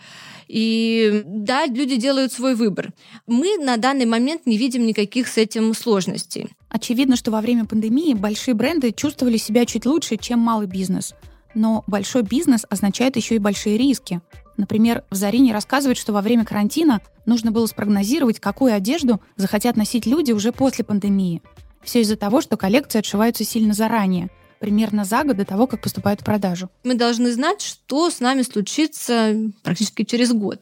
И 0.48 1.24
да, 1.26 1.66
люди 1.66 1.96
делают 1.96 2.32
свой 2.32 2.54
выбор. 2.54 2.94
Мы 3.26 3.58
на 3.58 3.78
данный 3.78 4.06
момент 4.06 4.46
не 4.46 4.58
видим 4.58 4.86
никаких 4.86 5.28
с 5.28 5.40
этим 5.40 5.74
сложностей. 5.74 6.50
Очевидно, 6.70 7.16
что 7.16 7.32
во 7.32 7.42
время 7.42 7.66
пандемии 7.66 8.14
большие 8.14 8.54
бренды 8.54 8.92
чувствовали 8.92 9.38
себя 9.38 9.66
чуть 9.66 9.88
лучше, 9.88 10.18
чем 10.18 10.38
малый 10.38 10.68
бизнес. 10.68 11.16
Но 11.56 11.84
большой 11.88 12.22
бизнес 12.22 12.66
означает 12.70 13.16
еще 13.16 13.36
и 13.36 13.40
большие 13.40 13.78
риски. 13.78 14.22
Например, 14.58 15.04
в 15.10 15.16
Зарине 15.16 15.54
рассказывают, 15.54 15.98
что 15.98 16.14
во 16.14 16.22
время 16.22 16.46
карантина 16.46 17.02
нужно 17.26 17.52
было 17.52 17.66
спрогнозировать, 17.66 18.40
какую 18.40 18.74
одежду 18.74 19.22
захотят 19.36 19.76
носить 19.78 20.06
люди 20.06 20.32
уже 20.32 20.52
после 20.52 20.84
пандемии. 20.84 21.42
Все 21.84 22.02
из-за 22.02 22.16
того, 22.16 22.42
что 22.42 22.58
коллекции 22.58 23.00
отшиваются 23.00 23.44
сильно 23.44 23.74
заранее, 23.74 24.30
примерно 24.60 25.04
за 25.04 25.24
год 25.24 25.38
до 25.38 25.46
того, 25.46 25.68
как 25.68 25.82
поступают 25.82 26.22
в 26.22 26.24
продажу. 26.24 26.70
Мы 26.84 26.96
должны 26.96 27.32
знать, 27.32 27.62
что 27.62 28.10
с 28.10 28.20
нами 28.20 28.44
случится 28.44 29.36
практически 29.64 30.04
через 30.04 30.32
год 30.32 30.62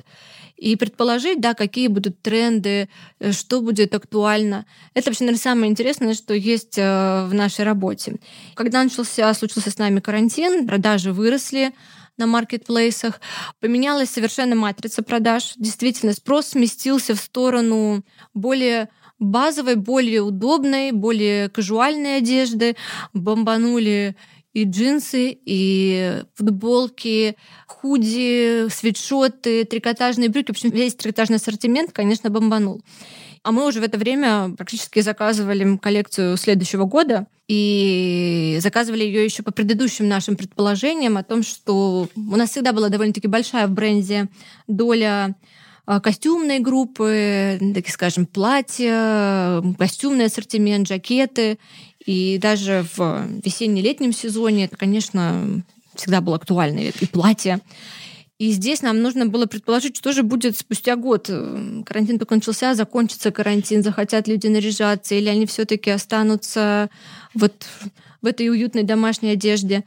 и 0.62 0.76
предположить, 0.76 1.42
да, 1.42 1.56
какие 1.56 1.88
будут 1.88 2.22
тренды, 2.22 2.88
э, 3.20 3.32
что 3.32 3.62
будет 3.62 3.96
актуально. 3.96 4.68
Это 4.94 5.10
вообще, 5.10 5.24
наверное, 5.24 5.42
самое 5.42 5.72
интересное, 5.72 6.14
что 6.14 6.36
есть 6.36 6.78
э, 6.78 7.26
в 7.26 7.34
нашей 7.34 7.66
работе. 7.66 8.18
Когда 8.54 8.84
начался, 8.84 9.34
случился 9.34 9.72
с 9.72 9.78
нами 9.80 10.00
карантин, 10.00 10.68
продажи 10.68 11.14
выросли, 11.14 11.74
на 12.22 12.28
маркетплейсах. 12.28 13.20
Поменялась 13.60 14.10
совершенно 14.10 14.56
матрица 14.56 15.04
продаж. 15.04 15.54
Действительно, 15.58 16.14
спрос 16.14 16.48
сместился 16.48 17.16
в 17.16 17.20
сторону 17.20 18.06
более 18.34 18.90
базовой, 19.20 19.76
более 19.76 20.22
удобной, 20.22 20.92
более 20.92 21.50
казуальной 21.50 22.18
одежды. 22.18 22.76
Бомбанули 23.14 24.16
и 24.54 24.66
джинсы, 24.66 25.38
и 25.46 26.24
футболки, 26.36 27.38
худи, 27.68 28.68
свитшоты, 28.70 29.66
трикотажные 29.66 30.30
брюки. 30.30 30.48
В 30.48 30.52
общем, 30.52 30.70
весь 30.70 30.96
трикотажный 30.96 31.38
ассортимент, 31.38 31.92
конечно, 31.92 32.30
бомбанул. 32.30 32.82
А 33.44 33.52
мы 33.52 33.66
уже 33.66 33.80
в 33.80 33.84
это 33.84 33.98
время 33.98 34.54
практически 34.56 35.00
заказывали 35.00 35.78
коллекцию 35.78 36.38
следующего 36.38 36.86
года 36.86 37.26
и 37.48 38.60
заказывали 38.62 39.04
ее 39.04 39.26
еще 39.26 39.42
по 39.42 39.52
предыдущим 39.52 40.08
нашим 40.08 40.36
предположениям 40.36 41.18
о 41.18 41.24
том, 41.24 41.42
что 41.42 42.08
у 42.16 42.36
нас 42.36 42.52
всегда 42.52 42.72
была 42.72 42.90
довольно-таки 42.90 43.28
большая 43.28 43.66
в 43.66 43.72
бренде 43.72 44.28
доля 44.68 45.36
а, 45.88 46.00
костюмной 46.00 46.60
группы, 46.60 47.58
такие, 47.74 47.92
скажем, 47.92 48.28
платья, 48.28 49.62
костюмный 49.78 50.26
ассортимент, 50.26 50.88
жакеты. 50.88 51.58
И 52.06 52.38
даже 52.38 52.86
в 52.96 53.28
весенне-летнем 53.44 54.14
сезоне 54.14 54.66
это, 54.66 54.78
конечно, 54.78 55.64
всегда 55.96 56.22
было 56.22 56.36
актуально, 56.36 56.80
и 56.80 57.06
платья. 57.08 57.60
И 58.42 58.50
здесь 58.54 58.82
нам 58.82 59.04
нужно 59.04 59.28
было 59.28 59.46
предположить, 59.46 59.96
что 59.98 60.14
же 60.14 60.24
будет 60.24 60.58
спустя 60.58 60.96
год. 60.96 61.30
Карантин 61.86 62.18
только 62.18 62.34
начался, 62.34 62.74
закончится 62.74 63.30
карантин, 63.30 63.84
захотят 63.84 64.28
люди 64.28 64.48
наряжаться, 64.48 65.14
или 65.14 65.30
они 65.30 65.46
все-таки 65.46 65.92
останутся 65.92 66.90
вот 67.36 67.68
в 68.20 68.26
этой 68.26 68.50
уютной 68.50 68.82
домашней 68.82 69.30
одежде. 69.30 69.84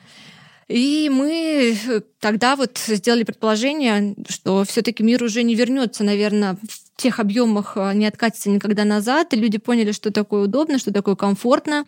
И 0.69 1.11
мы 1.12 1.77
тогда 2.21 2.55
вот 2.55 2.79
сделали 2.79 3.25
предположение, 3.25 4.14
что 4.29 4.62
все-таки 4.62 5.03
мир 5.03 5.25
уже 5.25 5.43
не 5.43 5.57
вернется, 5.57 6.05
наверное, 6.05 6.57
в 6.62 6.97
тех 6.97 7.19
объемах, 7.19 7.73
а, 7.77 7.93
не 7.93 8.07
откатится 8.07 8.51
никогда 8.51 8.85
назад. 8.85 9.35
И 9.35 9.37
люди 9.37 9.59
поняли, 9.59 9.90
что 9.90 10.12
такое 10.12 10.45
удобно, 10.45 10.79
что 10.79 10.93
такое 10.93 11.17
комфортно. 11.17 11.87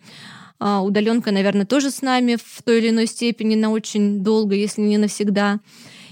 А, 0.59 0.81
удаленка, 0.81 1.31
наверное, 1.31 1.65
тоже 1.65 1.91
с 1.91 2.01
нами 2.01 2.35
в 2.35 2.61
той 2.61 2.79
или 2.79 2.89
иной 2.89 3.07
степени 3.07 3.55
на 3.55 3.69
очень 3.69 4.21
долго, 4.21 4.53
если 4.53 4.81
не 4.81 4.97
навсегда. 4.97 5.61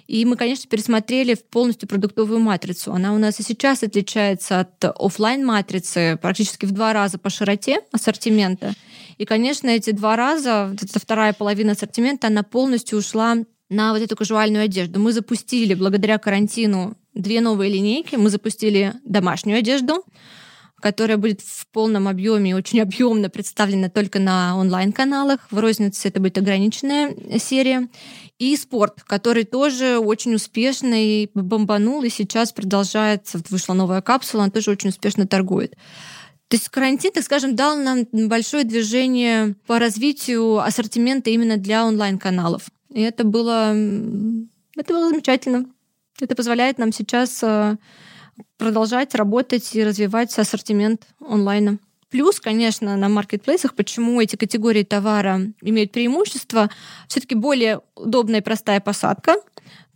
И 0.07 0.23
мы, 0.25 0.35
конечно, 0.35 0.69
пересмотрели 0.69 1.33
полностью 1.33 1.89
продуктовую 1.89 2.39
матрицу. 2.39 2.93
Она 2.93 3.13
у 3.13 3.17
нас 3.17 3.39
и 3.39 3.43
сейчас 3.43 3.83
отличается 3.83 4.59
от 4.59 4.85
офлайн 4.85 5.45
матрицы 5.45 6.17
практически 6.21 6.65
в 6.65 6.71
два 6.71 6.93
раза 6.93 7.17
по 7.17 7.29
широте 7.29 7.81
ассортимента. 7.91 8.73
И, 9.17 9.25
конечно, 9.25 9.69
эти 9.69 9.91
два 9.91 10.15
раза, 10.15 10.67
вот 10.71 10.83
эта 10.83 10.99
вторая 10.99 11.33
половина 11.33 11.71
ассортимента, 11.71 12.27
она 12.27 12.43
полностью 12.43 12.99
ушла 12.99 13.37
на 13.69 13.93
вот 13.93 14.01
эту 14.01 14.15
кажуальную 14.15 14.65
одежду. 14.65 14.99
Мы 14.99 15.11
запустили 15.11 15.73
благодаря 15.73 16.17
карантину 16.19 16.95
две 17.13 17.41
новые 17.41 17.71
линейки. 17.71 18.15
Мы 18.15 18.29
запустили 18.29 18.93
домашнюю 19.03 19.57
одежду, 19.57 20.03
которая 20.85 21.17
будет 21.17 21.41
в 21.41 21.65
полном 21.69 22.07
объеме 22.07 22.51
и 22.51 22.53
очень 22.53 22.79
объемно 22.79 23.31
представлена 23.31 23.89
только 23.89 24.19
на 24.19 24.55
онлайн-каналах. 24.55 25.39
В 25.49 25.57
рознице 25.57 26.09
это 26.09 26.19
будет 26.19 26.37
ограниченная 26.37 27.39
серия. 27.39 27.89
И 28.37 28.55
спорт, 28.55 29.01
который 29.01 29.45
тоже 29.45 29.97
очень 29.97 30.35
успешный, 30.35 31.31
бомбанул, 31.33 32.03
и 32.03 32.09
сейчас 32.09 32.51
продолжается. 32.51 33.41
Вышла 33.49 33.73
новая 33.73 34.03
капсула, 34.03 34.43
она 34.43 34.51
тоже 34.51 34.69
очень 34.69 34.89
успешно 34.89 35.25
торгует. 35.25 35.71
То 36.49 36.57
есть 36.57 36.69
карантин, 36.69 37.11
так 37.13 37.23
скажем, 37.23 37.55
дал 37.55 37.77
нам 37.77 38.05
большое 38.11 38.63
движение 38.63 39.55
по 39.65 39.79
развитию 39.79 40.59
ассортимента 40.59 41.31
именно 41.31 41.57
для 41.57 41.83
онлайн-каналов. 41.83 42.61
И 42.93 43.01
это 43.01 43.23
было, 43.23 43.71
это 43.71 44.93
было 44.93 45.09
замечательно. 45.09 45.65
Это 46.21 46.35
позволяет 46.35 46.77
нам 46.77 46.93
сейчас 46.93 47.41
э, 47.41 47.75
продолжать 48.57 49.15
работать 49.15 49.75
и 49.75 49.83
развивать 49.83 50.37
ассортимент 50.37 51.07
онлайна. 51.19 51.77
Плюс, 52.09 52.39
конечно, 52.39 52.95
на 52.95 53.09
маркетплейсах, 53.09 53.73
почему 53.73 54.21
эти 54.21 54.35
категории 54.35 54.83
товара 54.83 55.41
имеют 55.61 55.91
преимущество, 55.91 56.69
все-таки 57.07 57.35
более 57.35 57.81
удобная 57.95 58.39
и 58.39 58.43
простая 58.43 58.79
посадка, 58.79 59.35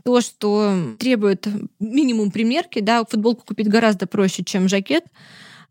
то, 0.04 0.22
что 0.22 0.96
требует 0.98 1.48
минимум 1.80 2.32
примерки, 2.32 2.80
да, 2.80 3.06
футболку 3.06 3.46
купить 3.46 3.70
гораздо 3.70 4.08
проще, 4.08 4.44
чем 4.44 4.68
жакет, 4.68 5.06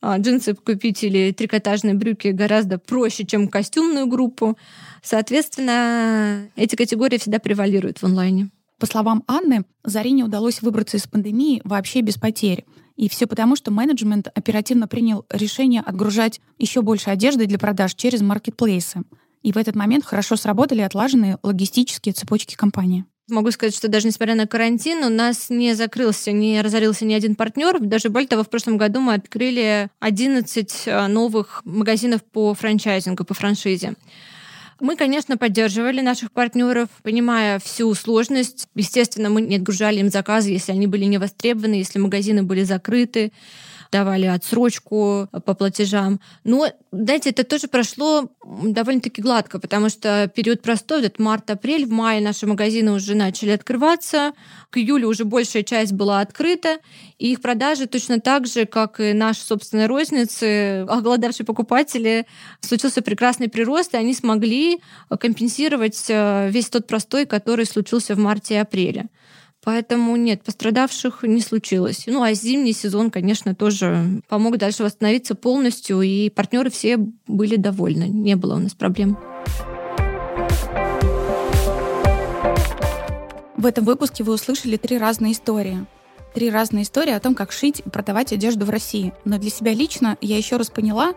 а, 0.01 0.19
джинсы 0.19 0.55
купить 0.55 1.03
или 1.03 1.33
трикотажные 1.33 1.95
брюки 1.95 2.29
гораздо 2.29 2.79
проще, 2.79 3.25
чем 3.25 3.49
костюмную 3.49 4.07
группу. 4.07 4.57
Соответственно, 5.03 6.49
эти 6.57 6.77
категории 6.77 7.19
всегда 7.19 7.41
превалируют 7.41 7.99
в 7.99 8.05
онлайне. 8.05 8.51
По 8.79 8.87
словам 8.87 9.25
Анны, 9.27 9.65
Зарине 9.85 10.25
удалось 10.25 10.63
выбраться 10.63 10.97
из 10.97 11.07
пандемии 11.07 11.61
вообще 11.65 12.01
без 12.01 12.17
потерь. 12.17 12.65
И 12.97 13.09
все 13.09 13.27
потому, 13.27 13.57
что 13.57 13.71
менеджмент 13.71 14.29
оперативно 14.35 14.89
принял 14.89 15.25
решение 15.31 15.83
отгружать 15.83 16.41
еще 16.59 16.83
больше 16.83 17.11
одежды 17.11 17.47
для 17.47 17.59
продаж 17.59 17.95
через 17.95 18.21
маркетплейсы. 18.21 19.03
И 19.43 19.53
в 19.53 19.57
этот 19.57 19.77
момент 19.77 20.05
хорошо 20.05 20.37
сработали 20.37 20.81
отлаженные 20.81 21.39
логистические 21.43 22.13
цепочки 22.13 22.55
компании. 22.55 23.05
Могу 23.29 23.51
сказать, 23.51 23.77
что 23.77 23.89
даже 23.89 24.07
несмотря 24.07 24.35
на 24.35 24.47
карантин, 24.47 25.05
у 25.05 25.11
нас 25.11 25.51
не 25.51 25.75
закрылся, 25.75 26.33
не 26.33 26.61
разорился 26.63 27.05
ни 27.05 27.13
один 27.13 27.37
партнер. 27.37 27.79
Даже 27.79 28.09
более 28.09 28.27
того, 28.29 28.43
в 28.43 28.49
прошлом 28.49 28.79
году 28.79 29.01
мы 29.01 29.15
открыли 29.15 29.91
11 30.01 30.83
э, 30.87 31.07
новых 31.09 31.61
магазинов 31.65 32.25
по 32.25 32.55
франчайзингу, 32.55 33.25
по 33.25 33.35
франшизе. 33.35 33.95
Мы, 34.81 34.95
конечно, 34.95 35.37
поддерживали 35.37 36.01
наших 36.01 36.31
партнеров, 36.31 36.89
понимая 37.03 37.59
всю 37.59 37.93
сложность. 37.95 38.69
Естественно, 38.77 39.29
мы 39.29 39.41
не 39.41 39.57
отгружали 39.57 39.99
им 39.99 40.09
заказы, 40.09 40.51
если 40.51 40.71
они 40.71 40.87
были 40.87 41.05
не 41.05 41.19
востребованы, 41.19 41.75
если 41.75 41.99
магазины 41.99 42.45
были 42.45 42.63
закрыты 42.63 43.33
давали 43.91 44.27
отсрочку 44.27 45.29
по 45.45 45.55
платежам. 45.55 46.21
Но, 46.45 46.67
знаете, 46.93 47.31
это 47.31 47.45
тоже 47.45 47.69
прошло 47.69 48.29
довольно-таки 48.45 49.23
гладко, 49.23 49.59
потому 49.59 49.89
что 49.89 50.31
период 50.35 50.63
простой, 50.63 51.01
этот 51.01 51.19
март-апрель, 51.19 51.87
в 51.87 51.91
мае 51.91 52.21
наши 52.21 52.47
магазины 52.47 52.93
уже 52.93 53.15
начали 53.15 53.51
открываться, 53.51 54.33
к 54.71 54.79
июлю 54.79 55.09
уже 55.09 55.25
большая 55.25 55.63
часть 55.63 55.93
была 55.93 56.21
открыта, 56.21 56.79
и 57.19 57.33
их 57.33 57.41
продажи 57.41 57.87
точно 57.87 58.21
так 58.21 58.47
же, 58.47 58.67
как 58.67 59.01
и 59.01 59.13
наши 59.13 59.41
собственные 59.41 59.87
розницы, 59.87 60.81
оголодавшие 60.89 61.47
покупатели, 61.47 62.27
случился 62.61 63.03
прекрасный 63.03 63.49
прирост, 63.49 63.95
и 63.95 63.99
они 63.99 64.15
смогли 64.15 64.81
компенсировать 65.21 66.07
э, 66.09 66.51
весь 66.51 66.69
тот 66.69 66.87
простой, 66.87 67.27
который 67.27 67.67
случился 67.67 68.15
в 68.15 68.19
марте 68.19 68.55
и 68.55 68.59
апреле. 68.59 69.07
Поэтому 69.65 70.15
нет, 70.17 70.43
пострадавших 70.43 71.25
не 71.25 71.41
случилось. 71.41 72.05
Ну, 72.07 72.23
а 72.23 72.33
зимний 72.33 72.73
сезон, 72.73 73.11
конечно, 73.11 73.55
тоже 73.55 74.23
помог 74.29 74.57
дальше 74.57 74.85
восстановиться 74.85 75.35
полностью, 75.35 76.01
и 76.01 76.31
партнеры 76.31 76.71
все 76.71 76.97
были 77.27 77.57
довольны. 77.57 78.05
Не 78.05 78.37
было 78.37 78.55
у 78.55 78.59
нас 78.59 78.75
проблем. 78.75 79.19
В 83.57 83.67
этом 83.67 83.85
выпуске 83.85 84.23
вы 84.23 84.35
услышали 84.35 84.77
три 84.77 84.99
разные 84.99 85.33
истории. 85.33 85.85
Три 86.33 86.49
разные 86.51 86.85
истории 86.85 87.13
о 87.13 87.19
том, 87.19 87.35
как 87.35 87.51
шить 87.51 87.83
и 87.85 87.91
продавать 87.91 88.33
одежду 88.33 88.65
в 88.65 88.71
России. 88.71 89.13
Но 89.25 89.39
для 89.39 89.51
себя 89.51 89.75
лично 89.75 90.17
я 90.21 90.37
еще 90.37 90.57
раз 90.57 90.71
поняла, 90.71 91.15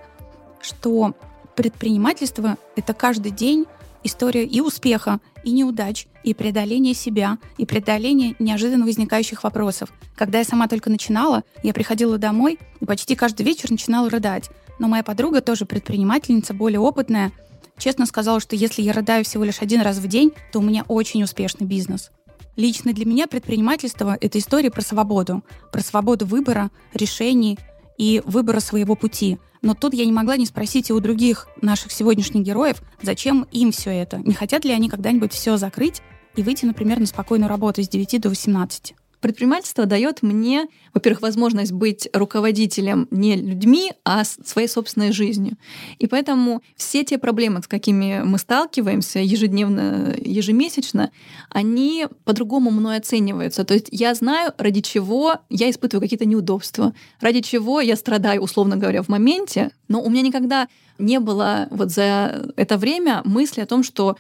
что 0.60 1.14
предпринимательство— 1.56 2.58
это 2.76 2.94
каждый 2.96 3.32
день 3.32 3.68
история 4.04 4.46
и 4.46 4.62
успеха, 4.62 5.20
и 5.44 5.52
неудач, 5.52 6.08
и 6.24 6.34
преодоления 6.34 6.94
себя, 6.94 7.38
и 7.58 7.66
преодоления 7.66 8.36
неожиданно 8.40 8.86
возникающих 8.86 9.44
вопросов. 9.44 9.92
Когда 10.16 10.40
я 10.40 10.44
сама 10.44 10.68
только 10.68 10.90
начинала, 10.90 11.44
я 11.64 11.74
приходила 11.74 12.18
домой 12.18 12.60
и 12.80 12.86
почти 12.86 13.16
каждый 13.16 13.44
вечер 13.44 13.72
начинала 13.72 14.10
рыдать. 14.10 14.50
Но 14.80 14.88
моя 14.88 15.04
подруга, 15.04 15.42
тоже 15.42 15.66
предпринимательница, 15.66 16.54
более 16.54 16.80
опытная, 16.80 17.32
честно 17.78 18.06
сказала, 18.06 18.40
что 18.40 18.56
если 18.56 18.82
я 18.82 18.94
рыдаю 18.94 19.24
всего 19.24 19.44
лишь 19.44 19.62
один 19.62 19.82
раз 19.82 19.98
в 19.98 20.08
день, 20.08 20.32
то 20.52 20.60
у 20.60 20.64
меня 20.64 20.84
очень 20.88 21.24
успешный 21.24 21.66
бизнес. 21.66 22.12
Лично 22.56 22.94
для 22.94 23.06
меня 23.06 23.28
предпринимательство— 23.28 24.18
это 24.22 24.38
история 24.38 24.72
про 24.72 24.82
свободу, 24.82 25.44
про 25.72 25.82
свободу 25.82 26.26
выбора, 26.26 26.70
решений 26.94 27.58
и 27.98 28.22
выбора 28.26 28.60
своего 28.60 28.96
пути— 28.96 29.38
но 29.62 29.74
тут 29.74 29.94
я 29.94 30.06
не 30.06 30.12
могла 30.12 30.38
не 30.38 30.46
спросить 30.46 30.90
и 30.90 30.94
у 30.94 31.00
других 31.00 31.48
наших 31.62 31.92
сегодняшних 31.92 32.44
героев, 32.44 32.82
зачем 33.02 33.48
им 33.52 33.72
все 33.72 33.92
это? 33.92 34.18
Не 34.18 34.34
хотят 34.34 34.66
ли 34.66 34.72
они 34.72 34.90
когда-нибудь 34.90 35.34
все 35.34 35.58
закрыть 35.58 36.02
и 36.36 36.44
выйти, 36.44 36.66
например, 36.66 37.00
на 37.00 37.06
спокойную 37.06 37.50
работу 37.50 37.84
с 37.84 37.90
9 37.90 38.22
до 38.22 38.30
18? 38.30 38.96
Предпринимательство 39.22 39.86
дает 39.86 40.24
мне, 40.24 40.68
во-первых, 40.96 41.22
возможность 41.22 41.72
быть 41.72 42.10
руководителем 42.12 43.08
не 43.12 43.36
людьми, 43.36 43.94
а 44.04 44.24
своей 44.24 44.68
собственной 44.68 45.12
жизнью. 45.12 45.58
И 46.00 46.08
поэтому 46.08 46.64
все 46.76 47.04
те 47.04 47.20
проблемы, 47.20 47.62
с 47.62 47.68
какими 47.68 48.22
мы 48.24 48.40
сталкиваемся 48.40 49.20
ежедневно, 49.20 50.16
ежемесячно, 50.18 51.12
они 51.50 52.08
по-другому 52.26 52.72
мной 52.72 52.98
оцениваются. 52.98 53.64
То 53.64 53.76
есть 53.76 53.88
я 53.92 54.16
знаю, 54.16 54.54
ради 54.58 54.82
чего 54.82 55.38
я 55.50 55.70
испытываю 55.70 56.02
какие-то 56.02 56.26
неудобства, 56.26 56.94
ради 57.20 57.42
чего 57.42 57.80
я 57.80 57.96
страдаю, 57.96 58.42
условно 58.42 58.76
говоря, 58.76 59.04
в 59.04 59.10
моменте, 59.10 59.70
но 59.88 60.02
у 60.02 60.10
меня 60.10 60.24
никогда 60.24 60.68
не 60.98 61.20
было 61.20 61.68
вот 61.70 61.92
за 61.92 62.52
это 62.56 62.78
время 62.78 63.22
мысли 63.24 63.62
о 63.62 63.66
том, 63.66 63.84
что 63.84 64.18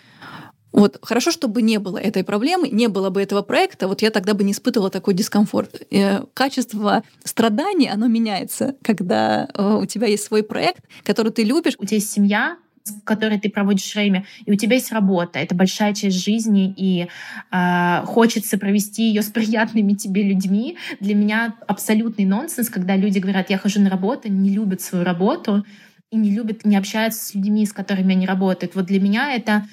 вот 0.71 0.99
хорошо, 1.01 1.31
чтобы 1.31 1.61
не 1.61 1.79
было 1.79 1.97
этой 1.97 2.23
проблемы, 2.23 2.69
не 2.69 2.87
было 2.87 3.09
бы 3.09 3.21
этого 3.21 3.41
проекта, 3.41 3.87
вот 3.87 4.01
я 4.01 4.09
тогда 4.09 4.33
бы 4.33 4.43
не 4.43 4.53
испытывала 4.53 4.89
такой 4.89 5.13
дискомфорт. 5.13 5.81
Э, 5.91 6.23
качество 6.33 7.03
страданий, 7.23 7.89
оно 7.89 8.07
меняется, 8.07 8.75
когда 8.81 9.47
э, 9.53 9.79
у 9.81 9.85
тебя 9.85 10.07
есть 10.07 10.23
свой 10.23 10.43
проект, 10.43 10.83
который 11.03 11.31
ты 11.31 11.43
любишь. 11.43 11.75
У 11.77 11.85
тебя 11.85 11.97
есть 11.97 12.11
семья, 12.11 12.57
в 12.85 13.01
которой 13.03 13.39
ты 13.39 13.49
проводишь 13.49 13.93
время, 13.93 14.25
и 14.45 14.51
у 14.51 14.55
тебя 14.55 14.75
есть 14.75 14.91
работа, 14.91 15.39
это 15.39 15.53
большая 15.55 15.93
часть 15.93 16.23
жизни, 16.23 16.73
и 16.75 17.07
э, 17.51 18.05
хочется 18.05 18.57
провести 18.57 19.09
ее 19.09 19.21
с 19.21 19.29
приятными 19.29 19.93
тебе 19.93 20.23
людьми. 20.23 20.77
Для 20.99 21.15
меня 21.15 21.55
абсолютный 21.67 22.25
нонсенс, 22.25 22.69
когда 22.69 22.95
люди 22.95 23.19
говорят, 23.19 23.49
я 23.49 23.57
хожу 23.57 23.81
на 23.81 23.89
работу, 23.89 24.29
не 24.29 24.49
любят 24.49 24.81
свою 24.81 25.03
работу 25.03 25.65
и 26.11 26.17
не 26.17 26.31
любят, 26.31 26.65
не 26.65 26.77
общаются 26.77 27.25
с 27.25 27.35
людьми, 27.35 27.65
с 27.65 27.73
которыми 27.73 28.15
они 28.15 28.25
работают. 28.25 28.75
Вот 28.75 28.85
для 28.85 28.99
меня 28.99 29.33
это 29.33 29.65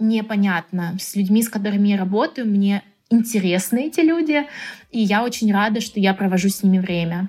непонятно. 0.00 0.96
С 0.98 1.14
людьми, 1.16 1.42
с 1.42 1.48
которыми 1.48 1.88
я 1.88 1.98
работаю, 1.98 2.46
мне 2.46 2.82
интересны 3.10 3.86
эти 3.86 4.00
люди, 4.00 4.46
и 4.90 5.00
я 5.00 5.22
очень 5.24 5.52
рада, 5.52 5.80
что 5.80 6.00
я 6.00 6.14
провожу 6.14 6.48
с 6.48 6.62
ними 6.62 6.78
время. 6.78 7.28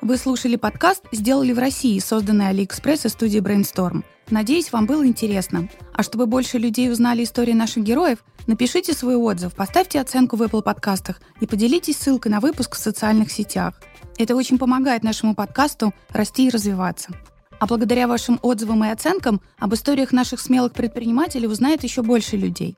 Вы 0.00 0.18
слушали 0.18 0.54
подкаст 0.54 1.04
«Сделали 1.10 1.52
в 1.52 1.58
России», 1.58 1.98
созданный 1.98 2.48
Алиэкспресс 2.50 3.06
и 3.06 3.08
студией 3.08 3.42
Brainstorm. 3.42 4.04
Надеюсь, 4.30 4.70
вам 4.70 4.86
было 4.86 5.04
интересно. 5.04 5.68
А 5.92 6.04
чтобы 6.04 6.26
больше 6.26 6.58
людей 6.58 6.90
узнали 6.90 7.24
истории 7.24 7.54
наших 7.54 7.82
героев, 7.82 8.24
напишите 8.46 8.92
свой 8.92 9.16
отзыв, 9.16 9.54
поставьте 9.54 10.00
оценку 10.00 10.36
в 10.36 10.42
Apple 10.42 10.62
подкастах 10.62 11.20
и 11.40 11.46
поделитесь 11.46 11.96
ссылкой 11.96 12.30
на 12.30 12.38
выпуск 12.38 12.76
в 12.76 12.78
социальных 12.78 13.32
сетях. 13.32 13.80
Это 14.16 14.36
очень 14.36 14.58
помогает 14.58 15.02
нашему 15.02 15.34
подкасту 15.34 15.92
расти 16.10 16.46
и 16.46 16.50
развиваться. 16.50 17.10
А 17.58 17.66
благодаря 17.66 18.06
вашим 18.06 18.38
отзывам 18.42 18.84
и 18.84 18.88
оценкам 18.88 19.40
об 19.58 19.74
историях 19.74 20.12
наших 20.12 20.40
смелых 20.40 20.72
предпринимателей 20.72 21.46
узнает 21.46 21.82
еще 21.82 22.02
больше 22.02 22.36
людей. 22.36 22.76